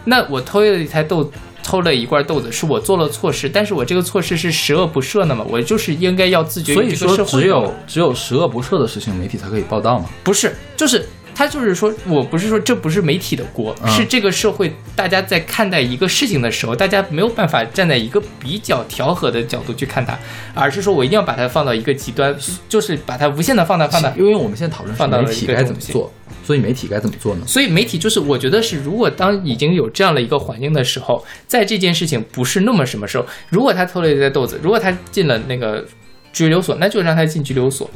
[0.05, 5.43] 那我偷了一台豆，偷了一罐豆子，是我做了错事，但是我这个错事是十恶不赦的嘛？
[5.49, 10.11] 我就是应该要自觉所以说，只有只有十恶不赦的事情，媒体才可以报道嘛。
[10.23, 20.19] 不是，就是他就是说我不是说这不是媒体的锅，嗯是这个社会大家在看待一个事情的时候，大家没有办法站在一个比较调和的角度去看它，
[20.55, 22.35] 而是说我一定要把它放到一个极端，
[22.71, 24.11] 就是把它无限的放大放大。
[24.17, 26.11] 因为我们现在讨论是放到了媒体该怎么做，
[26.43, 27.45] 所以媒体该怎么做呢？
[27.47, 35.85] 所以媒体就是，我觉得是，如果当已经有这样的一个环境的时候，在这件事情不是那么什么时候，如果他偷了一袋豆子，如果他进了那个
[36.33, 37.91] 拘留所，那就让他进拘留所，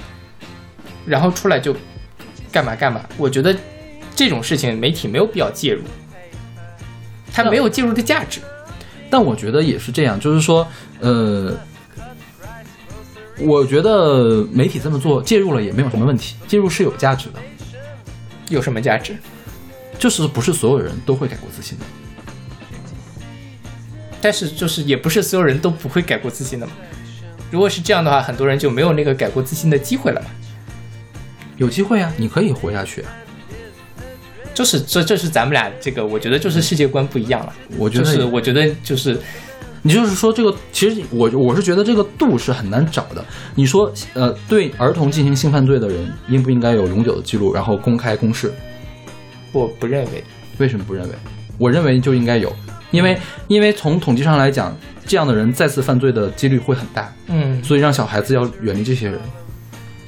[1.07, 1.75] 然后出来就
[2.51, 3.05] 干嘛干嘛。
[3.17, 3.57] 我觉得
[4.15, 5.83] 这种事情媒体没有必要介入，
[7.33, 8.41] 它没有介入的价值。
[9.09, 10.67] 但我觉得也是这样，就是说，
[11.01, 11.53] 呃，
[13.39, 17.41] 我觉得媒体这么做介入了也没有什么问题，介入是有价值的，
[18.49, 19.17] 有什么价值？
[19.99, 21.85] 就是不是所有人都会改过自新的。
[24.21, 26.73] 但是就是也不是所有人都不会改过自新的嘛。
[27.51, 30.29] 如果是这样的话，很多人就没有那个改过自新的机会了嘛。
[31.61, 33.13] 有机会啊，你可以活下去啊。
[34.55, 37.53] 就是这这是咱们俩这个，我觉得就是世界观不一样了。
[37.77, 39.19] 我觉得就是我觉得就是
[39.83, 43.23] 你就是说这个，其实我我是觉得这个度是很难找的。
[43.55, 48.53] 你说，呃，对儿童进行性犯罪的人，应不应该有永久的记录，然后公开公示？
[49.53, 50.25] 我不认为，
[50.57, 51.15] 为什么不认为？
[51.59, 52.51] 我认为就应该有，
[52.91, 54.75] 因为因为从统计上来讲，
[55.07, 59.21] 这样的人再次犯罪的几率会很大，嗯，所以让小孩子要远离这些人，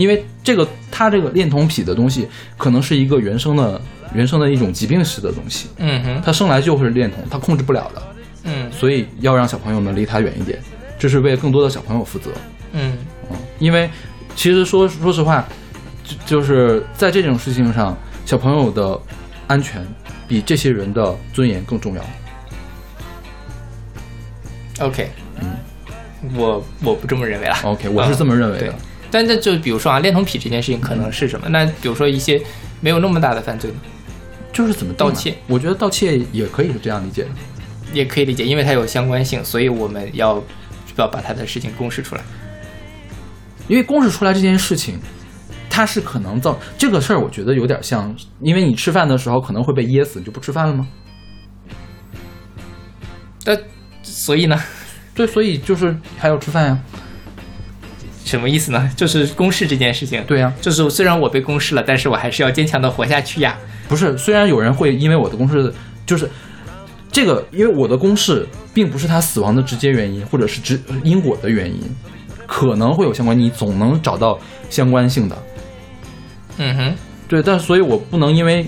[0.03, 2.27] 因为这个他这个恋童癖的东西，
[2.59, 3.81] 可能是一个原生的
[4.13, 8.03] 原生的一种疾病式的东西，嗯哼，他生来就是恋童，他控制不了的，
[8.43, 10.59] 嗯所以要让小朋友们离他远一点，
[10.99, 12.33] 这是为更多的小朋友负责。
[12.73, 12.99] 嗯
[13.31, 13.89] 嗯，因为
[14.35, 15.47] 其实说说实话，
[16.03, 17.97] 就就是在这种事情上，
[18.27, 18.99] 小朋友的
[19.47, 19.87] 安全
[20.27, 22.03] 比这些人的尊严更重要。
[24.81, 25.09] ，OK，
[25.41, 25.57] 嗯，
[26.35, 27.61] 我我不这么认为啦。
[27.63, 28.67] OK，我是这么认为的。
[28.67, 28.73] 对，
[29.13, 31.49] 但这就比如说啊，恋童癖这件事情可能是什么？
[31.51, 32.43] 那比如说一些
[32.81, 33.77] 没有那么大的犯罪呢，
[34.53, 37.29] 就是怎么盗窃，我觉得盗窃也可以是这样理解的。
[37.93, 40.43] 也可以理解，因为它有相关性，所以我们要
[40.97, 42.23] 要把它的事情公示出来。
[43.69, 44.99] 因为公示出来这件事情，
[45.69, 50.89] 它是可能造这个事儿，我觉得有点像，因为你吃饭的时候可能会被噎死，你就不吃饭了吗？
[53.45, 53.55] 那
[54.03, 54.59] 所以呢，
[55.15, 56.79] 对，所以就是还要吃饭呀。
[58.25, 58.91] 什么意思呢？
[58.97, 63.59] 就是公示这件事情，对呀、就是虽然我被公示了，但是我还是要坚强的活下去呀。
[63.89, 65.73] 不是，虽然有人会因为我的公示，
[66.07, 66.29] 就是
[67.11, 71.81] 这个，因为我的公示并不是他死亡的直接原因，或者是直因果的原因，
[72.47, 74.39] 可能会有相关，你总能找到
[74.71, 75.37] 相关性的。
[76.59, 76.95] 嗯哼，
[77.29, 78.67] 对，但所以我不能因为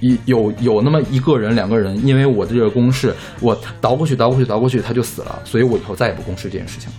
[0.00, 6.96] 有有有那么一个人、两个人，因为我的这个公示，我倒过去、倒过去、倒过去，他就死了，所以我以后再也不公示这件事情了。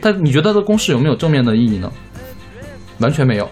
[0.00, 1.92] 但你觉得他的公式有没有正面的意义呢？
[2.98, 3.50] 完全没有。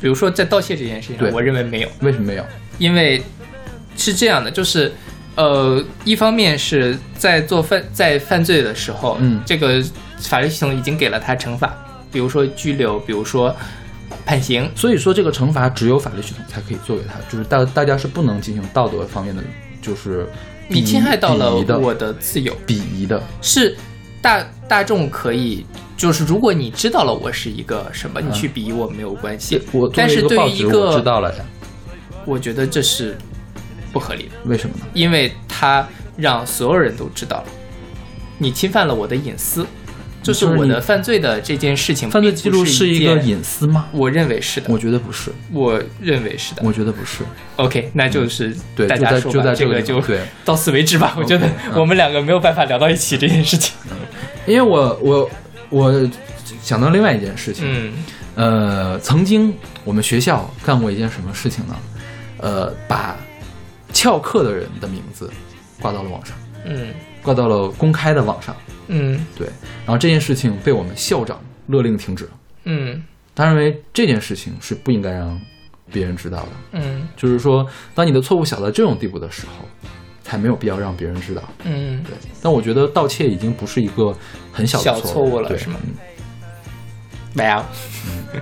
[0.00, 1.88] 比如说在盗窃这件事情上，我认为没有。
[2.00, 2.44] 为什么没有？
[2.78, 3.22] 因为
[3.96, 4.92] 是这样的，就是
[5.36, 9.82] 呃，一方面是在做犯在犯罪的时候，嗯这个
[10.18, 11.74] 法律系统已经给了他惩罚，
[12.12, 13.54] 比如说拘留，比如说
[14.26, 19.42] 判刑，所以说这个惩罚只有法律系统才可以做给他，就是大大家是不能进行道德方面的，
[19.80, 20.26] 就是
[20.68, 23.22] 你侵害到了我的自由，鄙夷的。
[23.40, 23.76] 是
[24.24, 25.66] 大大众可以。
[25.96, 29.62] 就是如果你知道了我是一个什么，你去比我没有关系。
[29.94, 31.44] 但是对于一个我知道了的，
[32.26, 33.16] 我觉得这是
[33.92, 34.30] 不合理的。
[34.44, 34.86] 为什么呢？
[34.92, 37.44] 因为他让所有人都知道了，
[38.38, 39.64] 你侵犯了我的隐私，
[40.20, 43.86] 就是我的犯罪的这件事情，犯罪记录是一个隐私吗？
[43.92, 46.62] 我认为是的，我觉得不是，我认为是的。
[46.64, 47.22] 我觉得不是。
[47.56, 50.02] OK，那就是对，大家说吧，就在这个就
[50.44, 51.14] 到此为止吧。
[51.16, 53.72] 我觉得我们两个没有办法聊到一起这件事情。
[54.46, 55.30] 因为我我
[55.70, 56.10] 我
[56.62, 57.92] 想到另外一件事情，嗯。
[58.36, 61.76] 呃，曾经我们学校干过一件什么事情呢？
[62.38, 63.16] 呃，把
[63.92, 65.30] 翘课的人的名字
[65.80, 66.92] 挂到了网上，嗯。
[67.22, 68.54] 挂到了公开的网上。
[68.88, 69.24] 嗯。
[69.36, 69.46] 对，
[69.86, 72.28] 然后这件事情被我们校长勒令停止。
[72.64, 73.02] 嗯。
[73.36, 75.40] 他认为这件事情是不应该让
[75.92, 77.08] 别人知道的，嗯。
[77.16, 77.64] 就是说，
[77.94, 79.88] 当你的错误小到这种地步的时候，
[80.24, 81.42] 才没有必要让别人知道。
[81.62, 82.12] 嗯，对，
[82.42, 84.12] 但我觉得盗窃已经不是一个
[84.50, 85.94] 很小的小错误了是吗嗯
[87.34, 87.62] 没有，
[88.06, 88.40] 嗯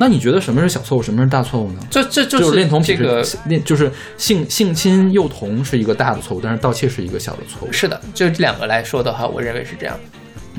[0.00, 1.80] 那你觉得什么是小错误，什么是大错误呢？
[1.90, 7.72] 这这就就是恋童癖这个恋，就是性性侵幼童是一个大的错误，但是盗窃是一个小的错误。
[7.72, 9.98] 是的，就这两个来说的话，我认为是这样。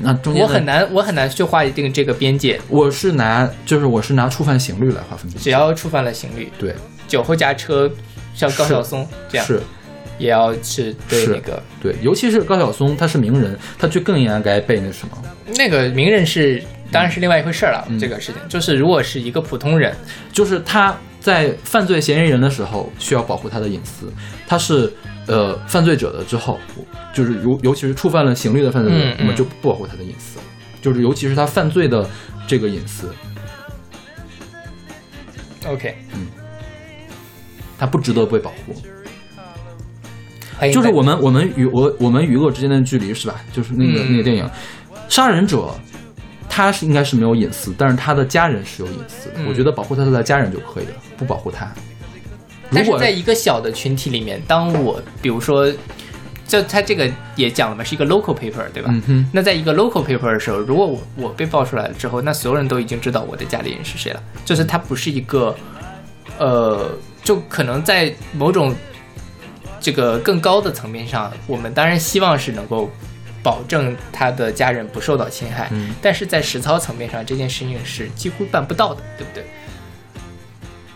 [0.02, 2.60] 那中间我很，难，我很难去划定这个边界。
[2.68, 5.30] 我是拿就是我是拿触犯刑律来划分。
[5.34, 6.74] 只要触犯了刑律，对，
[7.08, 7.90] 酒后驾车，
[8.34, 9.62] 像高晓松这样，是
[10.20, 11.60] 也要去对是那个。
[11.82, 15.18] 对，尤其是高晓松，他是名人，他就更应该被那什么。
[15.56, 16.62] 那个名人是
[16.92, 17.84] 当然是另外一回事儿了。
[17.88, 17.98] 嗯。
[17.98, 18.36] 这个事情。
[18.48, 19.96] 就是，如果是一个普通人，
[20.32, 24.12] 就是他在犯罪嫌疑人的时候需要保护他的隐私，
[24.46, 24.92] 他是
[25.26, 26.58] 呃犯罪者的之后，
[27.14, 29.16] 就是如尤其是触犯了刑律的犯罪者，嗯嗯。
[29.20, 30.38] 我们就不保护他的隐私，
[30.82, 32.08] 就是尤其是他犯罪的
[32.46, 33.12] 这个隐私
[35.66, 36.26] ，OK，嗯。
[37.78, 38.74] 他不值得被保护。
[40.72, 43.36] 就是我们我们与我我们与恶之间的距离是吧？
[43.52, 44.48] 就是那个、嗯那个电影，
[45.08, 45.74] 杀人者
[46.48, 49.36] 他是应该是没有隐私，但是他的家人是有隐私的。
[49.36, 51.64] 嗯我觉得保护他的家人就可以了，不保护他。
[52.68, 55.72] 如但是果在一个小的群体里面，当我比如说，
[56.46, 58.94] 就他这个也讲了嘛，是一个 local paper，对吧？
[59.08, 65.54] 嗯，那在一个 local paper 的时候，如果我我被爆出来了之后，那所有人都已经知道我的家里人是谁了，就是他不是一个，
[66.38, 66.90] 呃，
[67.24, 68.72] 就可能在某种
[69.80, 72.90] 这个更高的层面上，我们当然希望是能够
[73.42, 79.44] 保证他的家人不受到侵害，嗯但是在实操层面上，这件事情是几乎办不到的，对不对？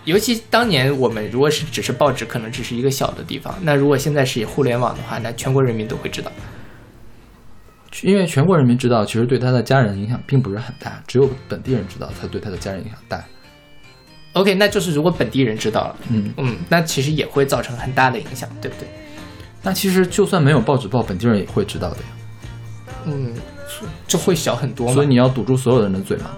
[0.04, 6.30] 尤其当年我们如果是只是报纸，可能只是一个小的地方，那如果现在是以互联网的话，那全国人民都会知道。
[8.02, 13.24] 因为全国人民知道，其实对他的家人影响并不是很大，只有本地人知道，才对他的家人影响大。
[14.34, 18.88] OK，那就是如果本地人知道了，嗯，嗯，那其实也会造成很大的影响，对不对？
[19.62, 22.04] 那其实就算没有报纸报，本地人也会知道的呀。
[23.06, 23.34] 嗯，
[24.06, 26.30] 就会小很多嘛，所以你要堵住所有人的嘴嘛。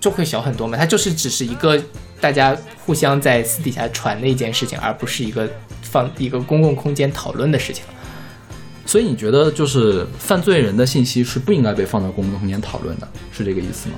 [0.00, 0.76] 就会小很多嘛。
[0.76, 1.80] 它就是只是一个
[2.20, 5.48] 大家互相在私底下传的一件事情，而不是一个
[5.82, 7.84] 放一个公共空间讨论的事情。
[8.84, 13.94] 所以你觉得就是犯罪人的信息是不应该被放到公共空间讨论的，是这个意思吗？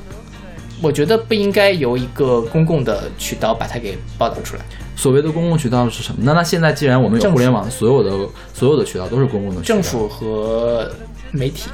[0.85, 4.63] 我觉得不应该由一个公共的渠道把它给报道出来。
[4.95, 6.19] 所谓的公共渠道是什么？
[6.23, 8.11] 那那现在既然我们有互联网，所有的
[8.53, 10.91] 所有的渠道都是公共的渠道，政府和
[11.33, 11.71] 媒体，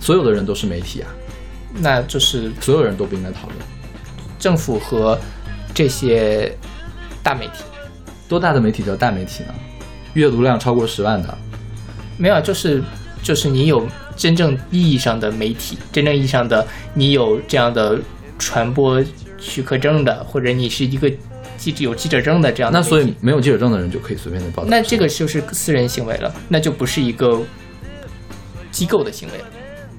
[0.00, 1.08] 所有的人都是媒体啊，
[1.82, 3.58] 那就是所有人都不应该讨论。
[4.38, 5.18] 政府和
[5.74, 6.50] 这些
[7.22, 7.62] 大媒体。
[8.26, 9.52] 多大的媒体叫大媒体呢？
[10.14, 11.36] 阅读量超过十万的，
[12.16, 12.82] 没有，就是
[13.22, 13.86] 就是你有
[14.16, 17.98] 真正意义上的媒体，真正意义上的你有这样的
[18.38, 19.02] 传播
[19.38, 21.10] 许可证的，或者你是一个
[21.56, 22.78] 记者有记者证的这样的。
[22.78, 24.68] 那所以没有记者证的人就可以随便的报道。
[24.70, 27.40] 那这个就是私人行为了，那就不是一个
[28.70, 29.44] 机构的行为了。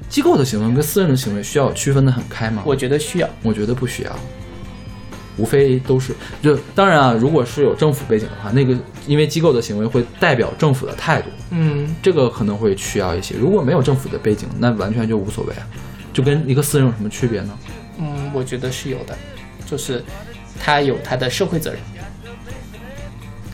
[0.10, 2.62] 机构的行为跟私人的行为需要区分的很开吗？
[2.66, 3.30] 我觉得需要。
[3.42, 4.20] 我觉得不需要，
[5.38, 8.78] 无非都是就当然啊，如果是有政府背景的话，那个
[9.08, 13.36] 因为机构的行为会代表政府的态度，嗯，这个可能会需要一些。
[13.36, 15.68] 如果没有政府的背景，那完全就无所谓啊，
[16.14, 17.58] 就跟一个私人有什么区别呢？
[18.00, 19.18] 嗯，我觉得是有的，
[19.66, 20.04] 就是
[20.60, 21.80] 他有他的社会责任，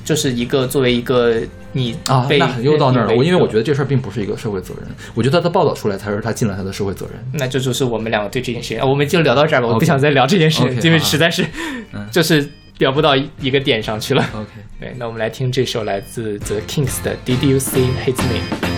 [0.09, 1.39] 就是一个作为一个
[1.71, 3.13] 你啊，被那又到那儿了。
[3.15, 7.23] 我因为我觉得，这事儿并不是一个社会责任，我觉得他报道出来才是他尽了他的社会责任。
[7.31, 11.45] 那这就是我们两个对这件事情，啊我们就聊到这儿吧，我不想再聊这件事情因为实在是
[11.93, 12.49] 嗯 就是
[12.79, 14.25] 聊不到一一个点上去了。
[14.33, 14.49] OK，
[14.79, 18.68] 对，那我们来听这首来自 The Kings 的 Did You See His Name？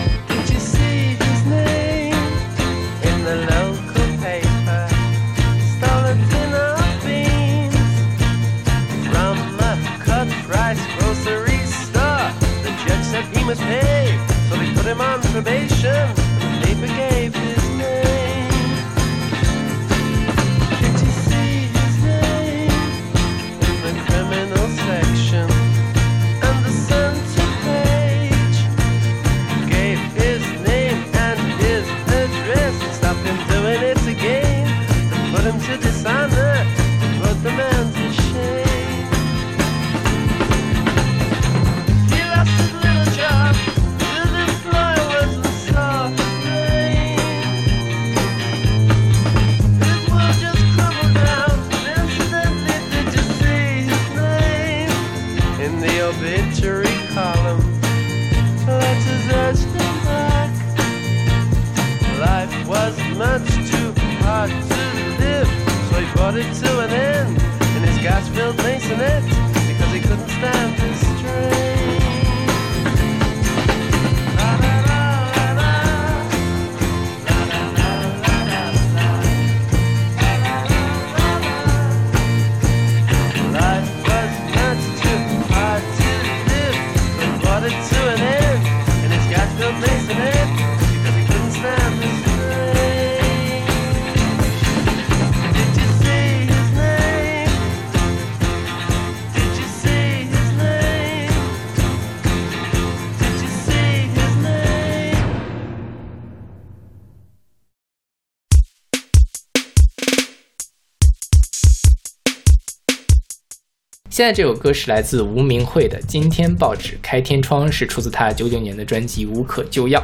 [114.11, 120.01] 现在这首歌是来自吴明慧的《今天报纸开天窗》，是出自他九九年的专辑《无可救药》。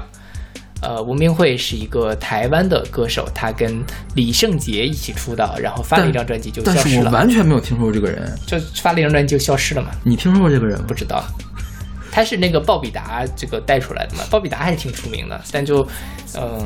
[0.82, 3.84] 呃，吴明慧是一个台湾的歌手，他跟
[4.16, 8.34] 李圣杰一起出道，然后发了一张专辑就消但是我失了，完全没有听说过这个人。
[8.46, 10.94] 就发了一张专辑就消失了嘛，你听说过这个人吗不？
[10.94, 11.22] 知道。
[12.10, 15.86] 他是那个鲍比达这个带出来的嘛，鲍比达还是挺出名的，但就
[16.34, 16.66] 嗯、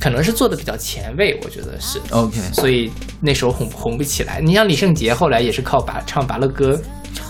[0.00, 2.00] 可能是做的比较前卫，我觉得是。
[2.10, 2.90] OK，所以
[3.20, 4.40] 那时候红红不起来。
[4.40, 6.80] 你像李圣杰后来也是靠把唱拔乐歌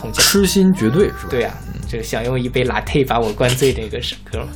[0.01, 0.25] 红起来。
[0.25, 1.29] 痴心绝对是吧？
[1.31, 1.53] 对呀、
[1.89, 4.49] 这个想用一杯 latte 把我灌醉这个是歌嘛。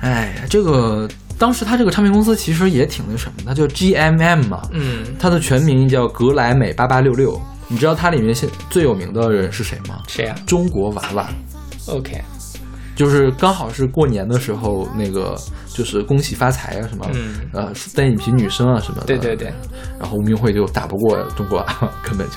[0.00, 1.08] 哎呀，这个
[1.38, 7.40] 当时他这个唱片公司其实也挺那什么的，它叫 GMM 嘛，嗯，它的全名叫格莱美八八六六。
[7.68, 10.02] 你知道它里面现最有名的人是谁吗？
[10.06, 11.30] 谁呀、中国娃娃
[11.86, 12.22] ，OK，
[12.94, 15.36] 就是刚好是过年的时候，那个
[15.68, 19.06] 就是恭喜发财啊什么，嗯呃，单眼皮女生啊什么的。
[19.06, 19.52] 对对对，
[19.98, 21.64] 然后吴明慧就打不过中国
[22.02, 22.36] 根本就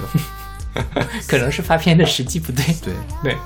[1.28, 2.64] 可能是发片的时机不对。
[2.84, 2.94] 对。
[3.24, 3.38] 对，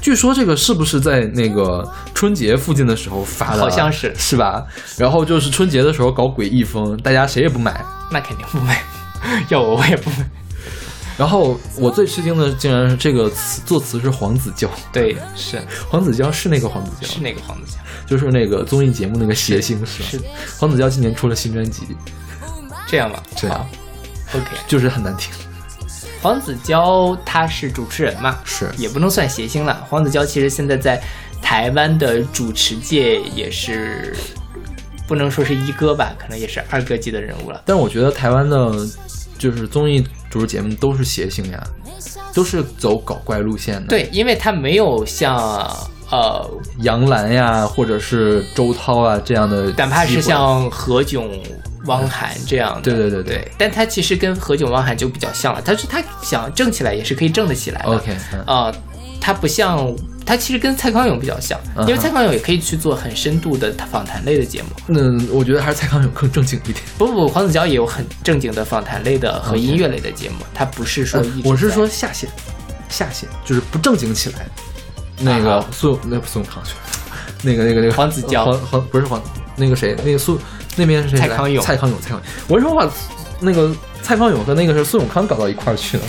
[0.00, 3.60] 据说这个是不是在那个春节附近的时候发的？
[3.60, 4.64] 好像是是吧？
[4.98, 7.84] 然后就是春节的时候搞诡异风，大家谁也不买。
[8.10, 8.82] 那肯定不买，
[9.48, 10.16] 要我我也不买。
[11.18, 20.08] 然后我最吃惊的竟然是这个词作词是黄子佼，对，是黄子佼是那个黄子佼，是那个黄子佼，就是那个综艺节目那个谐星是吧？
[20.10, 20.20] 是
[20.58, 21.82] 黄子佼今年出了新专辑，
[22.88, 23.22] 这样吧？
[23.36, 23.66] 这样
[24.34, 25.32] OK，就是很难听。
[26.22, 29.84] 黄子佼他是主持人嘛，是也不能算谐星了。
[29.90, 31.02] 黄子佼其实现在在
[31.42, 34.16] 台湾的主持界也是
[35.06, 37.60] 不能说是一哥吧，可能也是二哥级的人物了。
[37.66, 38.72] 但我觉得台湾的，
[39.36, 41.62] 就是综艺主持节目都是谐星呀，
[42.32, 45.36] 都是走搞怪路线的。，对，因为他没有像
[46.10, 51.28] 呃，杨澜呀，或者是周涛啊这样的，哪怕是像何炅、
[51.84, 57.88] 汪涵这样的，对对对对对，但他其实跟何炅、汪涵就比较像了，他是他想挣起来也是可以挣得起来的。
[57.90, 58.74] OK，嗯啊、
[59.20, 64.68] 他不像他其实跟蔡康永比较像，因为蔡康永也可以去做很深度的访谈类的节目。
[64.88, 66.78] 嗯，我觉得还是蔡康永更正经一点。
[66.96, 72.28] 不不不，黄子佼也有很正经的访谈类的和音乐类的节目，他不是说一直在、我是说下线，
[72.88, 74.46] 下线就是不正经起来。
[75.18, 76.74] 那个苏永那不苏永康去，
[77.42, 79.22] 那个那个那个黄子佼黄黄不是黄
[79.56, 80.38] 那个谁那个苏
[80.76, 81.18] 那边是谁？
[81.18, 82.26] 蔡康永蔡康永，蔡康永。
[82.48, 82.90] 我为什么把
[83.40, 86.02] 那个蔡康永和那个是苏永康搞到一块儿去了？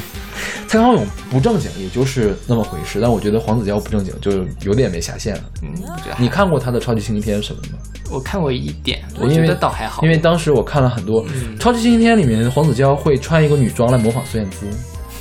[0.68, 3.00] 蔡康永不正经，也就是那么回事。
[3.02, 5.44] 但我觉得黄子佼不正经，就有点没下限了。
[5.62, 5.70] 嗯，
[6.18, 7.78] 你看过他的超级星期天什么的吗？
[8.12, 14.68] 我看过一点，我觉得倒还好，因为当时我看了很多嗯超级星期天里面，黄子佼会穿一个女装来模仿孙燕姿。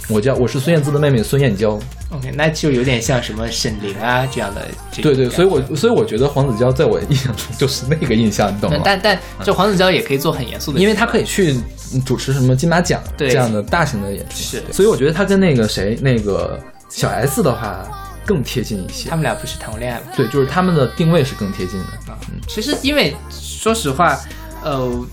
[0.09, 1.79] 我叫我是孙燕姿的妹妹孙燕娇。
[2.11, 8.83] OK，那就有点像什么沈凌啊这样的这对对，所以我所以我觉得黄子佼在我印象中就是那个印象，你懂吗？
[8.85, 11.57] 但但就黄子佼也可以做很严肃的，因为他可以去
[12.05, 16.61] 主持什么金马奖对这样的大型的演出，是所以我觉得他跟那个谁那个
[16.91, 17.83] 小 S 的话
[18.27, 19.17] 更贴近一些他。
[19.17, 20.07] 们俩不是谈过恋爱吗？
[20.15, 21.87] 对，就是他们的定位是更贴近的。
[22.09, 24.21] 嗯，其实因为说实话，
[24.63, 25.07] 呃，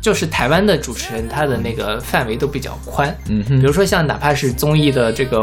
[0.00, 5.38] 就是台湾的主持人他的那个范围都比较宽，嗯，比如说像哪怕是综艺的这个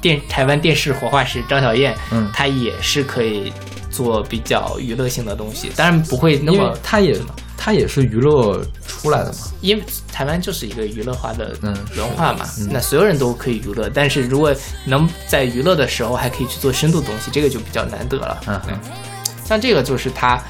[0.00, 2.28] 电台湾电视活化石张小燕，嗯。
[2.32, 3.52] 她也是可以
[3.90, 7.16] 做比较娱乐性的东西，当然不会那么，他也
[7.56, 9.38] 他也是娱乐出来的嘛。
[9.60, 14.54] 因为台湾就是一个娱乐化的嗯文化嘛，那所有人都可以娱乐，但是如果
[14.86, 18.40] 能在娱乐的时候还可以去做深度东西，这个就比较难得了。
[18.46, 18.58] 嗯。
[18.60, 18.74] 哼对。
[19.44, 20.40] 像这个就是他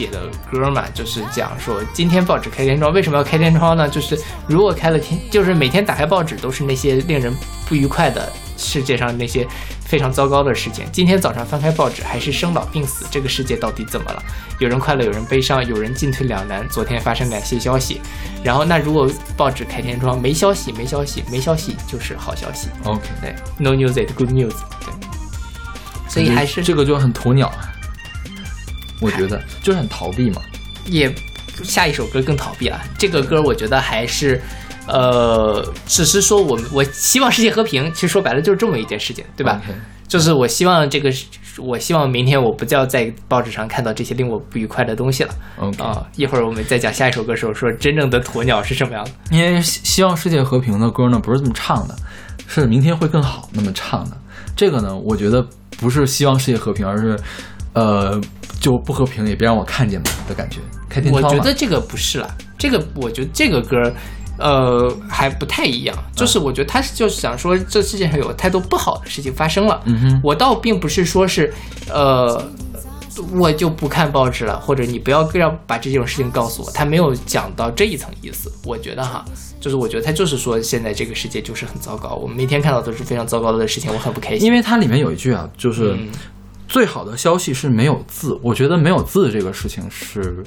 [0.00, 3.86] 写的歌嘛，就是讲说今天报纸开天窗，为什么要开天窗呢？
[3.86, 7.34] 就是如果开了天，就是每天打开报纸都是那些令人
[7.68, 9.46] 不愉快的世界上那些
[9.84, 10.86] 非常糟糕的事情。
[10.90, 14.22] 今天早上翻开报纸，还是生老病死，这个世界到底怎么了？
[14.58, 16.66] 有人快乐，有人悲伤，有人进退两难。
[16.70, 18.00] 昨天发生哪些消息？
[18.42, 19.06] 然后那如果
[19.36, 22.68] 报纸开天窗，没消息，没消息，没消息就是好消息。
[22.84, 24.54] OK，对，no news is good news。
[24.80, 24.94] 对，
[26.08, 27.69] 所以还是这个就很鸵鸟啊，
[29.00, 30.42] 我觉得 就是很逃避嘛。
[30.86, 31.12] 也
[31.62, 32.80] 下一首歌更逃避了。
[32.98, 34.40] 这个歌我觉得还是，
[34.86, 39.60] 呃，只是说我们我希望世界和平，其实说白了就是这么一件事情，对吧
[40.08, 41.08] 就是我希望这个，
[41.58, 45.32] 我希望明天我不要在报纸上看到这些令我不愉快的东西了
[45.78, 49.10] 啊、一会儿我们再讲下一首歌的时候，说真正的鸵鸟是什么样的。
[49.30, 51.94] 因为希希望世界和平的歌呢，不是这么唱的，
[52.48, 54.16] 是明天会更好那么唱的。
[54.56, 55.46] 这个呢，我觉得
[55.78, 57.16] 不是希望世界和平，而是
[57.72, 58.20] 呃，
[58.60, 60.58] 就不和平也别让我看见嘛的感觉。
[60.88, 62.28] 开天我窗嘛觉得这个不是啦，
[62.58, 63.92] 这个我觉得这个歌，
[64.38, 65.96] 呃，还不太一样。
[66.16, 69.80] 就是我觉得他是就是想说，这世界上有太多不好的事情发生了。
[69.84, 71.54] 嗯哼我倒并不是说是，
[71.88, 72.44] 呃，
[73.38, 78.50] 我就不看报纸了，或者你不要让把这种事情告诉我，他没有讲到这一层意思。
[78.64, 79.24] 我觉得哈，
[79.60, 84.44] 就是我觉得他就是说现在这个世界就是很糟糕，我们每天看到都是非常糟糕的事情，我很不开心。
[84.44, 86.08] 因为它里面有一句啊，就是嗯
[86.70, 88.38] 最好的消息是没有字。
[88.42, 90.42] 我觉得没有字这个事情是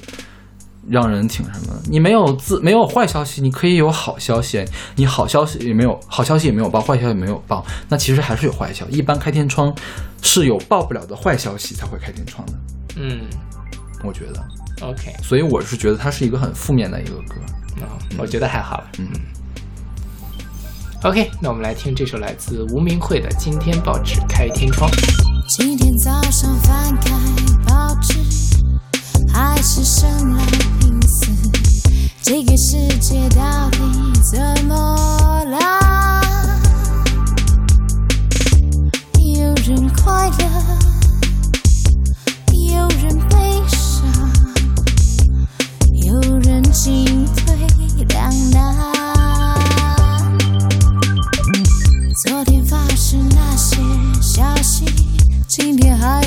[0.88, 1.82] 让人挺什么的。
[1.88, 4.64] 你没有字，没有坏消息，你可以有好消息。
[4.96, 8.96] 你好消息也没有，好消息也没有报，坏消息也没有报，那其实还是有坏消息。
[8.96, 9.72] 一般开天窗
[10.22, 12.52] 是有报不了的坏消息才会开天窗的，
[12.96, 13.20] 嗯
[14.02, 14.42] 我觉得。
[14.80, 17.36] ，OK，所以我是觉得它是一个很负面的一个歌。
[17.80, 18.86] 啊、我觉得还好了。
[18.98, 19.08] 嗯
[21.04, 24.90] OK，那我们来听这首来自吴明慧的《今天报纸开天窗》。
[25.46, 27.10] 今天早上翻开
[27.66, 28.14] 报纸，
[29.30, 30.42] 还是生老
[30.80, 31.26] 病死，
[32.22, 33.78] 这个世界到底
[34.22, 35.58] 怎么了？
[39.36, 40.44] 有人快乐，
[42.50, 43.36] 有人悲
[43.68, 44.08] 伤，
[45.92, 47.13] 有人进退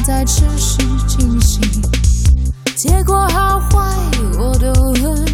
[0.08, 1.62] 在持续进行，
[2.78, 3.94] 结果好坏
[4.40, 4.74] 我都
[5.04, 5.26] 很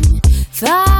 [0.52, 0.93] 烦。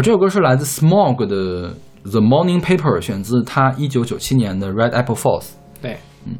[0.00, 1.68] 好，这首歌是来自 Smog 的
[2.10, 5.42] 《The Morning Paper》，选自他一九九七年的《Red Apple Falls》。
[5.82, 6.36] 对，嗯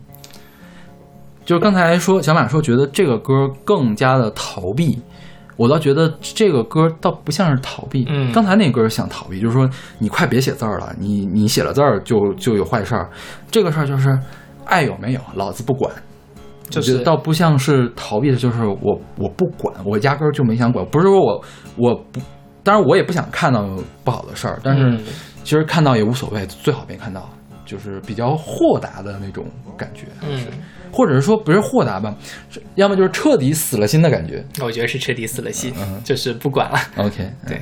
[1.44, 4.98] 就是刚才说小马说觉得这个歌更加的逃避，
[5.58, 8.06] 我倒觉得这个歌倒不像是逃避。
[8.08, 9.68] 嗯刚才那歌想逃避，就是说
[9.98, 13.10] 你快别写字儿了，你你写了字儿就就有坏事儿。
[13.50, 14.18] 这个事儿就是
[14.64, 15.94] 爱有没有，老子不管。
[16.70, 20.82] 就是我觉得倒不像是逃避的，就是我我不管，我压根儿就没想管。
[20.86, 21.44] 不是说我
[21.76, 22.20] 我不，
[22.62, 23.68] 当然我也不想看到
[24.04, 25.00] 不好的事儿，但是嗯
[25.42, 27.28] 其实看到也无所谓，最好别看到，
[27.64, 29.46] 就是比较豁达的那种
[29.76, 30.44] 感觉，嗯，
[30.92, 32.14] 或者是说不是豁达吧，
[32.74, 34.44] 要么就是彻底死了心的感觉。
[34.62, 36.78] 我觉得是彻底死了心，嗯就是不管了。
[36.96, 37.58] OK，对，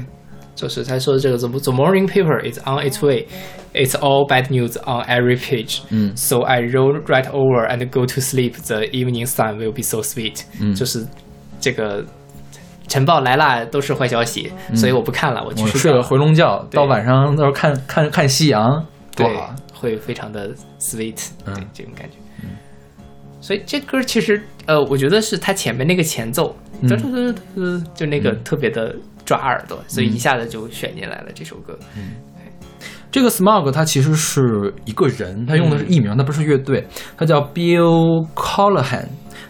[0.57, 3.27] 就是他说的这个 the the morning paper is on its way,
[3.75, 5.83] it's all bad news on every page.
[5.91, 8.55] 嗯 So I roll right over and go to sleep.
[8.67, 10.43] The evening sun will be so sweet.
[10.61, 11.07] 嗯就是
[11.61, 12.05] 这个
[12.89, 16.03] 晨报来啦，都是坏消息，所以我不看了，我去睡了。
[16.03, 18.85] 回笼觉，到晚上到时候看看看夕阳，
[19.15, 19.37] 多对
[19.75, 20.51] 会非常的
[20.81, 21.55] sweet，嗯。
[21.55, 22.17] 对这种感觉。
[23.41, 26.89] 所以这歌其实，呃，我觉得是它前面那个前奏，嗯。
[26.89, 28.43] 嘚嘚嘚嘚，就那个嗯。
[28.43, 31.79] 特别的抓耳朵，所以一下子就选进来了这首歌。
[31.97, 32.13] 嗯。
[33.11, 36.87] 这个 Smog 他其实是一个人，他用的是艺名，他不是乐队，
[37.17, 39.07] 他叫 Bill Callahan，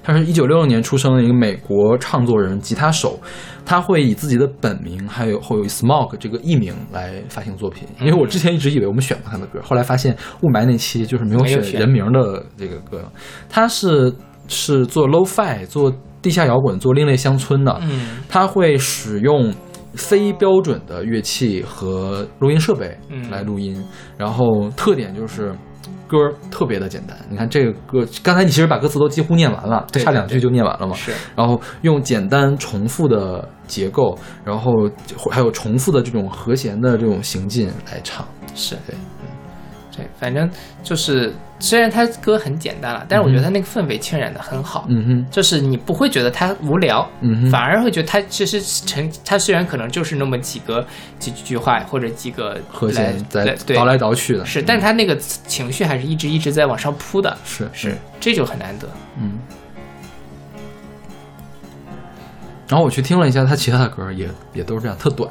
[0.09, 3.21] 他是一九六六年出生的一个美国唱作人、吉他手，
[3.63, 7.87] 他会以自己的本名还有会有 Smog 这个艺名来发行作品。
[8.01, 13.05] 因为我之前一直以为我们选过他的歌，后来发现雾霾那期就是没有选选人名的这个歌，
[13.51, 14.11] 他是
[14.49, 18.23] 是做 Lo-Fi 做地下摇滚、做另类乡村的，嗯。
[18.31, 19.53] 他会使用
[19.93, 23.31] 非标准的乐器和录音设备嗯。
[23.31, 23.79] 来录音，
[24.17, 25.55] 然后特点就是
[26.09, 26.17] 歌
[26.51, 27.17] 特别的简单。
[27.31, 30.97] 你看这个歌，刚才你其实把歌词都几乎念完了，对对差两句就念完了嘛。
[30.97, 34.73] 是，然后用简单重复的结构，然后
[35.31, 38.27] 还有重复的这种和弦的这种行进来唱。
[38.55, 38.97] 是对，
[39.99, 40.49] 对，反正
[40.83, 44.87] 就是虽然他歌很简单了，但是我觉得他那个氛围渲染的很好。
[44.89, 50.87] 嗯哼，就是你不会觉得他无聊，嗯哼反而会觉得他其实成，他虽然可能就是那么几个
[51.19, 58.89] 几句话或者几个和弦在对倒来倒去的，是，但是它那个情绪还是一直一直在往上扑的，是是，这就很难得。
[59.21, 59.39] 嗯。
[62.69, 65.29] 然后我去听了一下他其他的歌，也也都是这样，特短，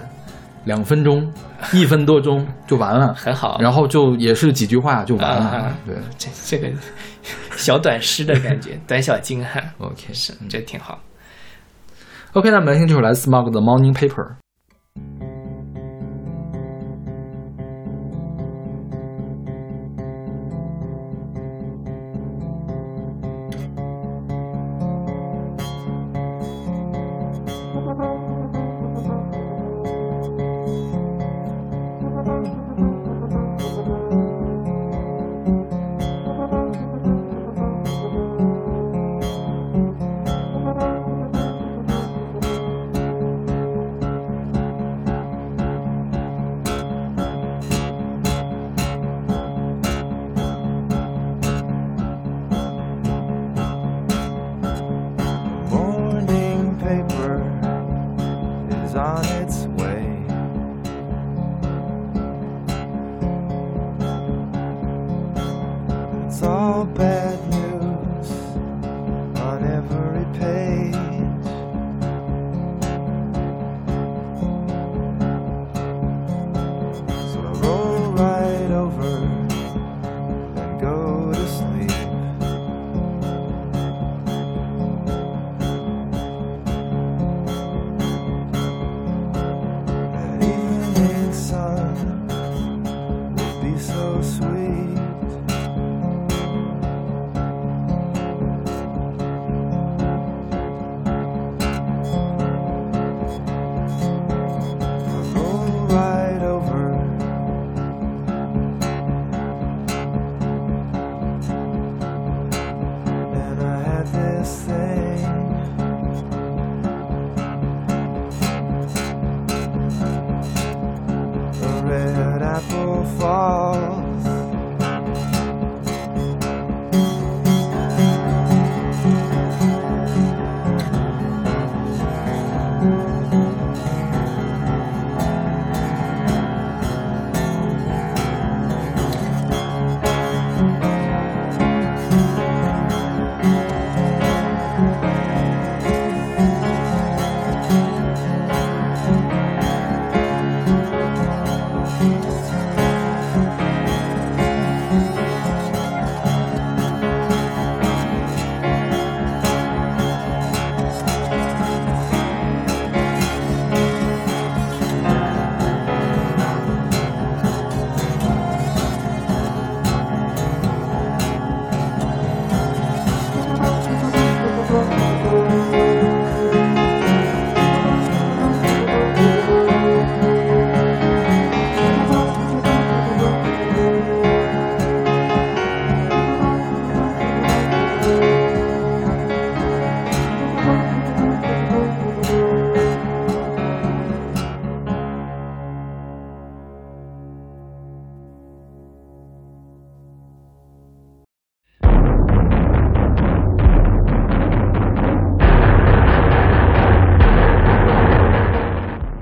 [0.68, 1.34] 两分钟、
[1.74, 5.76] 一分多钟就完了， 很好然后就也是几句话就完了。
[5.86, 6.70] 对这这个
[7.58, 11.00] 小短诗的感觉， 短小精悍，，OK 是这挺好。
[12.34, 14.24] OK，那我们来听这首来自 Smog 的《Morning Paper》。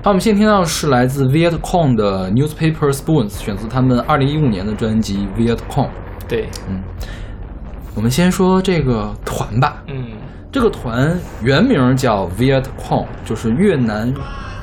[0.05, 5.89] 好，我们现在听到的是来自 Viet Cong 的 Newspaper Spoons，选自他们二零一五年的专辑 Viet Cong。
[6.29, 6.79] 对，嗯
[7.95, 10.09] 我们先说这个团吧，嗯
[10.51, 14.13] 这个团原名叫 Viet Cong，就是越南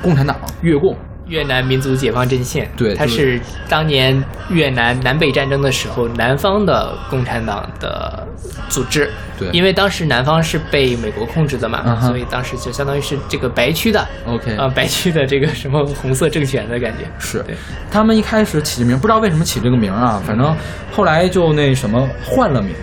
[0.01, 0.95] 共产党越共。
[1.27, 8.27] 越南民族解放阵线，对就是它是当年越南南北战争的时候南方的共产党的
[8.69, 9.09] 组织。
[9.39, 9.49] 对。
[9.51, 17.05] 因为当时南方是被美国控制的嘛，所以当时就相当于是这个白区的，OK，、啊、白区的这个什么红色政权的感觉。
[17.19, 17.43] 是。
[17.89, 20.55] 他们一开始起这名，不知道为什么起这个名啊，反正
[20.91, 22.79] 后来就那什么换了名字。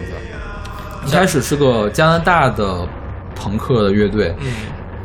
[1.07, 2.87] 一开始是个加拿大的
[3.35, 4.53] 朋克的乐队，嗯。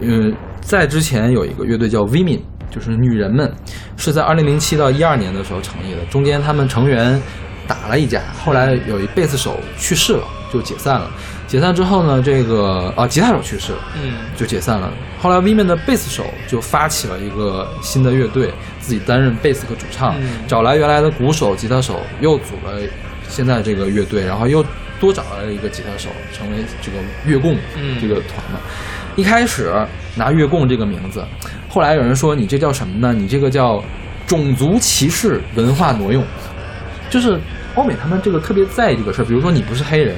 [0.01, 2.41] 嗯，在之前有一个乐队叫 Women，
[2.75, 3.49] 就是女人们，
[3.95, 6.03] 是在二零零七到一二年的时候成立的。
[6.09, 7.17] 中间他们成员
[7.65, 11.09] 打了一架，后来有一贝斯手去世了，就解散了。
[11.47, 14.91] 解散之后呢，这个啊吉他手去世了，嗯就解散了。
[15.21, 22.81] 后来 Women 的贝斯手就发起了一个新的乐队，自己担任贝斯和主唱，嗯找来原来的鼓手、吉他手，又组了
[23.29, 24.65] 现在这个乐队，然后又
[24.99, 28.59] 多找来了一个吉他手，成为这个越共嗯这个团了。
[29.15, 29.71] 一开始
[30.15, 31.23] 拿月供这个名字，
[31.75, 33.13] 后来有人说你这叫什么呢？
[33.13, 33.83] 你这个叫
[34.25, 36.23] 种族歧视、文化挪用，
[37.09, 37.37] 就是
[37.75, 39.25] 欧美他们这个特别在意这个事儿。
[39.25, 40.15] 比如说你不是黑人，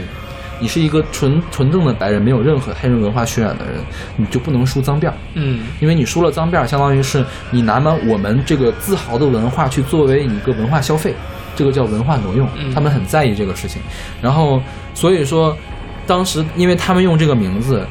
[0.59, 3.73] 你是一个纯纯正的白人，没有任何黑人文化渲染的人，
[4.17, 11.15] 你就不能梳脏辫儿，嗯因为你梳了脏辫儿，相当于是你拿了我们这个自豪的文化去作为一个文化消费，
[11.55, 13.81] 这个叫文化挪用嗯，他们很在意这个事情。
[14.21, 14.61] 然后
[14.93, 15.57] 所以说，
[16.05, 17.83] 当时因为他们用这个名字，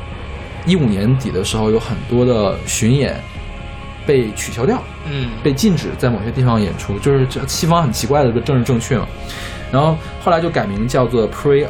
[0.67, 3.21] 一五年底的时候有很多的巡演
[4.07, 9.07] 被取消掉，嗯被禁止在某些地方演出，就是这西方很奇怪的一个政治正确嘛。
[9.73, 11.67] 然后后来就改名叫做 Pre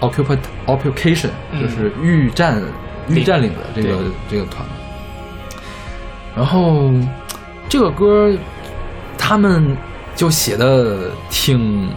[0.00, 2.62] Occupied Occupation，嗯就是预占
[3.08, 3.98] 预占领的这个
[4.30, 4.66] 这个团。
[6.34, 6.90] 然后
[7.68, 8.32] 这个歌
[9.18, 9.76] 他们
[10.16, 11.88] 就写的挺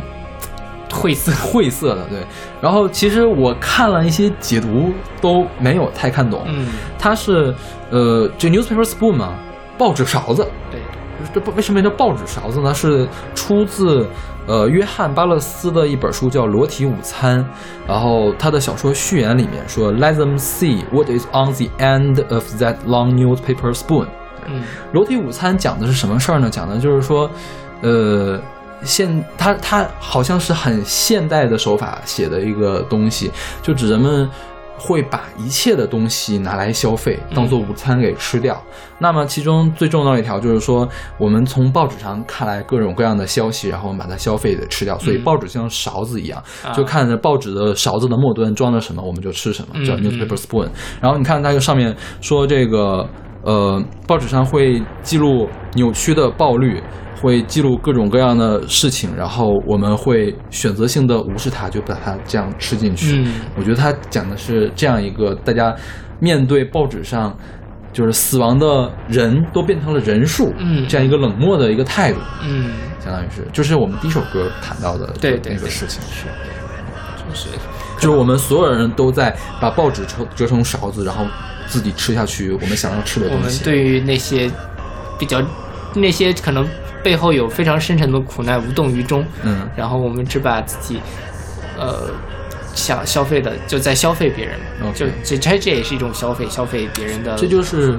[0.92, 1.32] 晦涩。
[1.32, 2.20] 晦涩的，对。
[2.62, 6.44] 然后其实我看了一些解读，都没有太看懂。
[6.48, 6.68] 嗯，
[7.00, 7.54] 它是
[7.90, 9.34] 呃，这 newspaper spoon 嘛，
[9.78, 10.48] 报纸勺子。
[10.72, 10.82] 对，
[11.34, 12.74] 这不为什么叫报纸勺子呢？
[12.74, 14.08] 是出自
[14.48, 17.44] 呃约翰巴勒斯的一本书叫《裸体午餐》，
[17.88, 24.08] 然后他的小说序言里面说：“Let them see what is on the end of that long newspaper spoon。”
[24.50, 24.64] 嗯
[24.94, 26.50] 裸体午餐讲的是什么事儿呢？
[26.50, 27.30] 讲的就是说，
[27.82, 28.40] 呃，
[28.84, 33.30] 现他他好像是很现代的手法写的一个东西，
[33.62, 34.30] 就指人们
[34.78, 38.62] 会把一切的东西拿来消费，当做午餐给吃掉。
[39.00, 40.88] 那么其中最重要的一条就是说，
[41.18, 50.70] 我们从报纸上看来各种各样的消息，然后我们把它消费的吃掉，所以嗯报纸像勺子一样，啊就看着报纸的勺子的末端装着什么，我们就吃什么，叫嗯 newspaper spoon。
[51.02, 53.08] 然后你看它这上面说这个。
[53.48, 56.84] 呃，报纸上会记录扭曲的报率，
[57.22, 63.22] 会记录各种各样的事情，然后我们会选择性的无视它，就把它这样吃进去。
[63.22, 63.36] 嗯。
[63.58, 65.74] 我觉得他讲的是这样一个大家
[66.20, 67.34] 面对报纸上
[67.94, 70.86] 就是死亡的人都变成了人数，嗯。
[70.90, 73.48] 这样一个冷漠的一个态度，嗯，相当于是。
[73.54, 76.02] 就是我们第一首歌谈到的对那个事情。
[76.12, 76.26] 是，
[77.18, 77.48] 就是
[77.98, 81.26] 就是我们所有人都在把报纸折折成勺子，然后
[81.68, 83.46] 自己吃下去我们想要吃的东西。
[83.46, 83.60] 我们。
[83.64, 84.50] 对于那些
[85.20, 85.42] 比较
[85.94, 86.68] 那些可能
[87.04, 91.00] 背后有非常深沉的苦难无动于衷，嗯，然后我们只把自己
[91.78, 92.10] 呃
[92.76, 94.60] 想消费的就在消费别人。
[94.94, 97.98] 就这这这也是一种消费，消费别人的这就是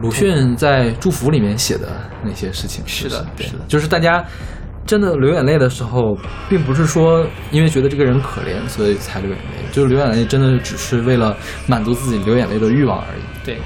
[0.00, 1.88] 鲁迅在《祝福》里面写的
[2.24, 2.82] 那些事情。
[2.86, 3.64] 是的是的。
[3.68, 4.24] 就是大家
[4.84, 6.16] 真的流眼泪的时候，
[6.48, 11.36] 并不是说因为觉得这个人可怜所以才流眼泪，就是流眼泪真的只是为了
[11.66, 13.22] 满足自己流眼泪的欲望而已。
[13.44, 13.58] 对，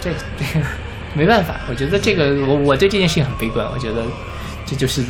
[0.00, 0.66] 这这个
[1.14, 4.04] 没办法，我觉得这个我我对这件事情很悲观，我觉得
[4.64, 5.02] 这就是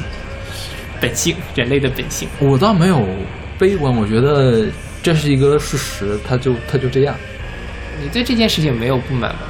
[1.01, 2.29] 本性，人类的本性。
[2.41, 3.07] 我倒没有
[3.59, 4.67] 悲观，我觉得
[5.03, 7.15] 这是一个事实，它就它就这样。
[8.03, 9.41] 你对这件事情没有不满吗？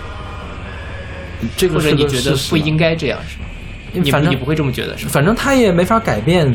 [1.57, 3.47] 这个是个或者你觉得不应该这样是吗？
[3.93, 5.11] 你反正你不会这么觉得是吗？
[5.13, 6.53] 反正他也没法改变，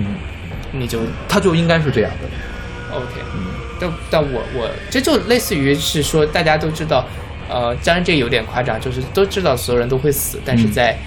[0.71, 0.99] 你就
[1.29, 2.95] 他就应该是这样的。
[2.95, 3.45] OK，嗯
[3.79, 7.05] 但但我我这就类似于是说大家都知道，
[7.47, 10.97] 呃，当然这个有点夸张，就是都知道所有人都会死，但是嗯在、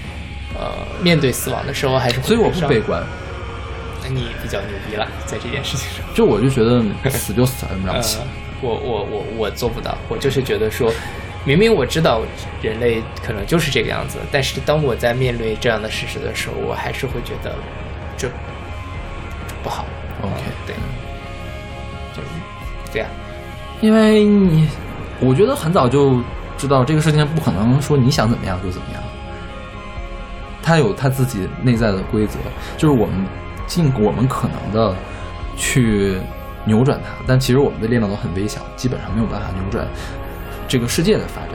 [0.57, 0.71] 呃
[1.01, 3.03] 面对死亡的时候还是会所以我不悲观，
[4.03, 6.05] 那你比较牛逼了，在这件事情上。
[6.13, 8.19] 就我就觉得死就死了，了不起。
[8.19, 8.25] 呃，
[8.61, 10.93] 我我我我做不到，我就是觉得说，
[11.43, 12.21] 明明我知道
[12.61, 17.55] 人类可能就是这个样子，但是当我在面对这样的事实的时候，我还是会觉得
[18.15, 18.29] 这
[19.63, 19.85] 不好。
[20.21, 20.75] OK 嗯对，
[22.15, 22.27] 就是
[22.93, 23.09] 这样。
[23.81, 24.67] 因为你，
[25.19, 26.21] 我觉得很早就
[26.57, 29.01] 知道这个事情不可能说你想怎么样就怎么样，
[30.61, 32.37] 它有它自己内在的规则，
[32.77, 33.25] 就是我们
[33.65, 34.95] 尽我们可能的
[35.57, 36.19] 去
[36.65, 39.87] 扭转它，但其实我们的力量都很微小，基本上没有办法扭转
[40.71, 41.51] 这个世界的发展。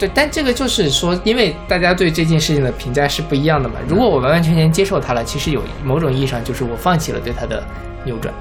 [0.00, 3.76] 对，但这个就是说，因为大家对这件事情的评价是不一样的嘛。
[3.88, 7.64] 如果我完完全全接受它了，其实有某种意义上就是我放弃了对它的
[8.04, 8.34] 扭转。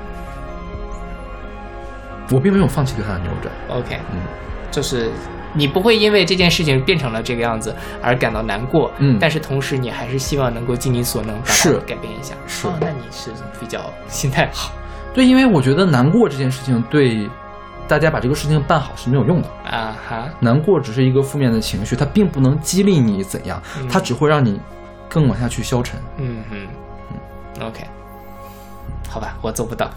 [2.32, 4.18] 我并没有放弃对它的扭转，OK，嗯，
[4.70, 5.10] 就是
[5.54, 12.36] 你不会因为这件事情变成了这个样子而感到难过，嗯但是同时你还是希望能够尽你所能把它是改变一下。
[12.46, 14.72] 是哦，那你是比较心态好
[15.14, 17.28] 对，因为我觉得难过这件事情对
[17.88, 19.48] 大家把这个事情办好是没有用的。
[19.70, 20.30] 啊哈。
[20.40, 24.60] 难过只是一个负面的情绪，它并不能激励你怎样，嗯它只会让你
[25.10, 26.00] 更往下去消沉。
[26.18, 26.68] 嗯嗯
[27.62, 27.84] ，OK，
[29.10, 29.90] 好吧，我做不到。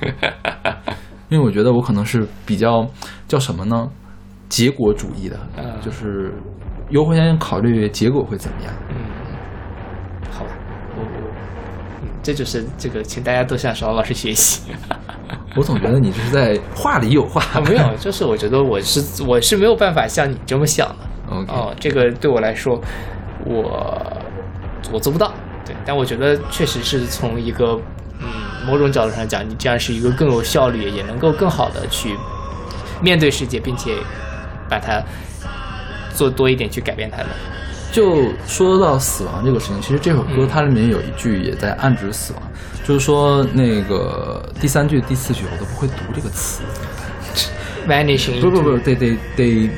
[1.30, 2.86] 因为我觉得我可能是比较
[3.26, 3.88] 叫什么呢？
[4.48, 6.32] 结果主义的，嗯就是
[6.90, 8.72] 优先考虑结果会怎么样。
[8.90, 8.96] 嗯，
[10.30, 10.50] 好吧，
[10.96, 11.30] 我我，
[12.02, 14.62] 嗯，这就是这个，请大家都向邵老师学习。
[15.54, 20.96] 我总觉得你这是在话里有话啊，，没有，就是我觉得我是我是没有办法像你这么想的。
[21.48, 22.80] 哦，这个对我来说，
[23.44, 24.20] 我
[24.90, 25.32] 我做不到。
[25.64, 27.80] 对，但我觉得确实是从一个
[28.20, 28.26] 嗯
[28.66, 32.16] 某种角度上讲，你这样是一个更有效率，也能够更好的去
[33.00, 33.96] 面对世界，并且
[34.68, 35.02] 把它
[36.10, 37.28] 做多一点去改变它的。
[37.94, 42.42] 就说到死亡这个事情，其实这首歌它里面有一句也在暗指死亡，
[42.82, 46.64] 就是说那个第三句第四句我都不会读这个词。
[47.86, 49.70] vanishing 不不不得得得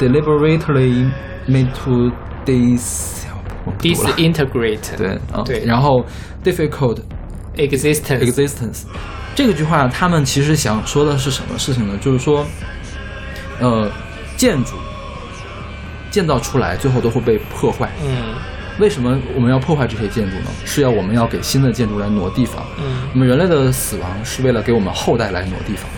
[0.00, 1.08] deliberately
[1.46, 2.10] made to
[2.44, 3.22] dis
[3.78, 6.04] disintegrate 对对，然后
[6.42, 6.98] difficult
[7.56, 8.82] existence existence
[9.36, 11.96] 这个句话他们其实想说的是什么事情呢？
[12.00, 12.44] 就是说，
[13.60, 13.88] 呃，
[14.36, 14.74] 建筑。
[16.10, 17.88] 建造出来，最后都会被破坏。
[18.02, 18.34] 嗯
[18.78, 20.46] 为什么我们要破坏这些建筑呢？
[20.64, 22.64] 是要我们要给新的建筑来挪地方。
[22.78, 25.90] 嗯，我们人类的死亡是为了给我们后代来挪地方，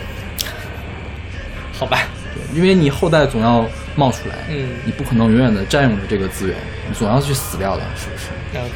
[1.73, 1.99] 好吧，
[2.35, 3.65] 对因为你后代总要
[3.95, 6.57] 冒出来，嗯你不可能永远的占用着这个资源，
[6.89, 8.75] 你总要去死掉的，是不是？OK，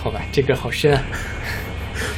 [0.00, 1.02] 好吧，这个好深啊。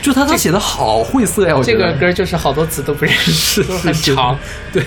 [0.02, 4.38] 就他他写的好晦涩呀，我觉这个歌就是好多词都不认识， 都很长。
[4.72, 4.82] 对，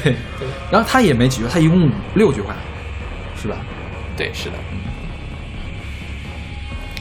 [0.71, 2.55] 然后他也没几句，他一共六句话，
[3.41, 3.57] 是吧？
[4.15, 4.55] 对，是的。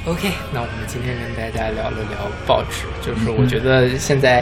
[0.07, 4.41] OK，那我们今天跟大家聊了聊报纸，就是我觉得现在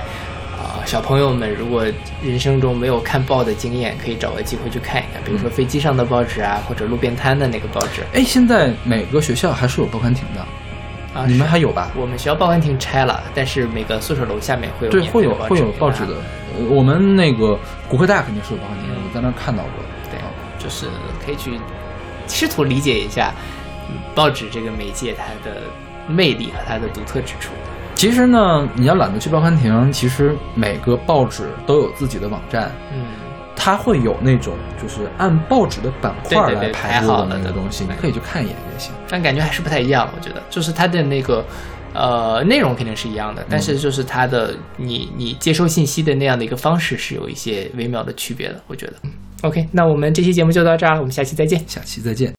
[0.56, 1.84] 啊、小朋友们如果
[2.22, 8.02] 人生中没有看报的经验，可以找个机会去看一看，比如说飞机上的报纸啊，或者路边摊的那个报纸。
[8.14, 10.46] 哎，现在每个学校还是有报刊亭的，
[11.16, 11.24] 啊。
[11.26, 11.90] 你们还有吧？
[11.96, 16.12] 我们学校报刊亭拆了，但是每个宿舍楼下面会有对，会有会有报纸的。
[16.12, 19.84] 呃我们那个骨科大肯定是有报刊亭我在那儿看到过。
[20.10, 20.26] 对啊，
[20.58, 20.86] 就是
[21.24, 21.58] 可以去
[22.28, 23.32] 试图理解一下
[23.90, 25.56] 嗯报纸这个媒介它的
[26.08, 27.52] 魅力和它的独特之处。
[27.94, 33.06] 其实呢，你要懒得去报刊亭，其实每个报纸都有自己的网站，嗯，
[33.54, 38.56] 它会有那种就是按报纸的板块来排好了的那个东西，你可以去看一眼
[39.08, 40.08] 但感觉还是不太一样。
[40.16, 41.44] 我觉得，就是它的那个
[41.94, 48.60] 呃内容肯定是一样的，但是就是它的你你接收信息的那样的一个方式是有一些微妙的区别的。
[48.66, 48.94] 我觉得。
[49.42, 51.62] OK，那我们这期节目就到这儿，我们下期再见。
[51.68, 52.35] 下期再见。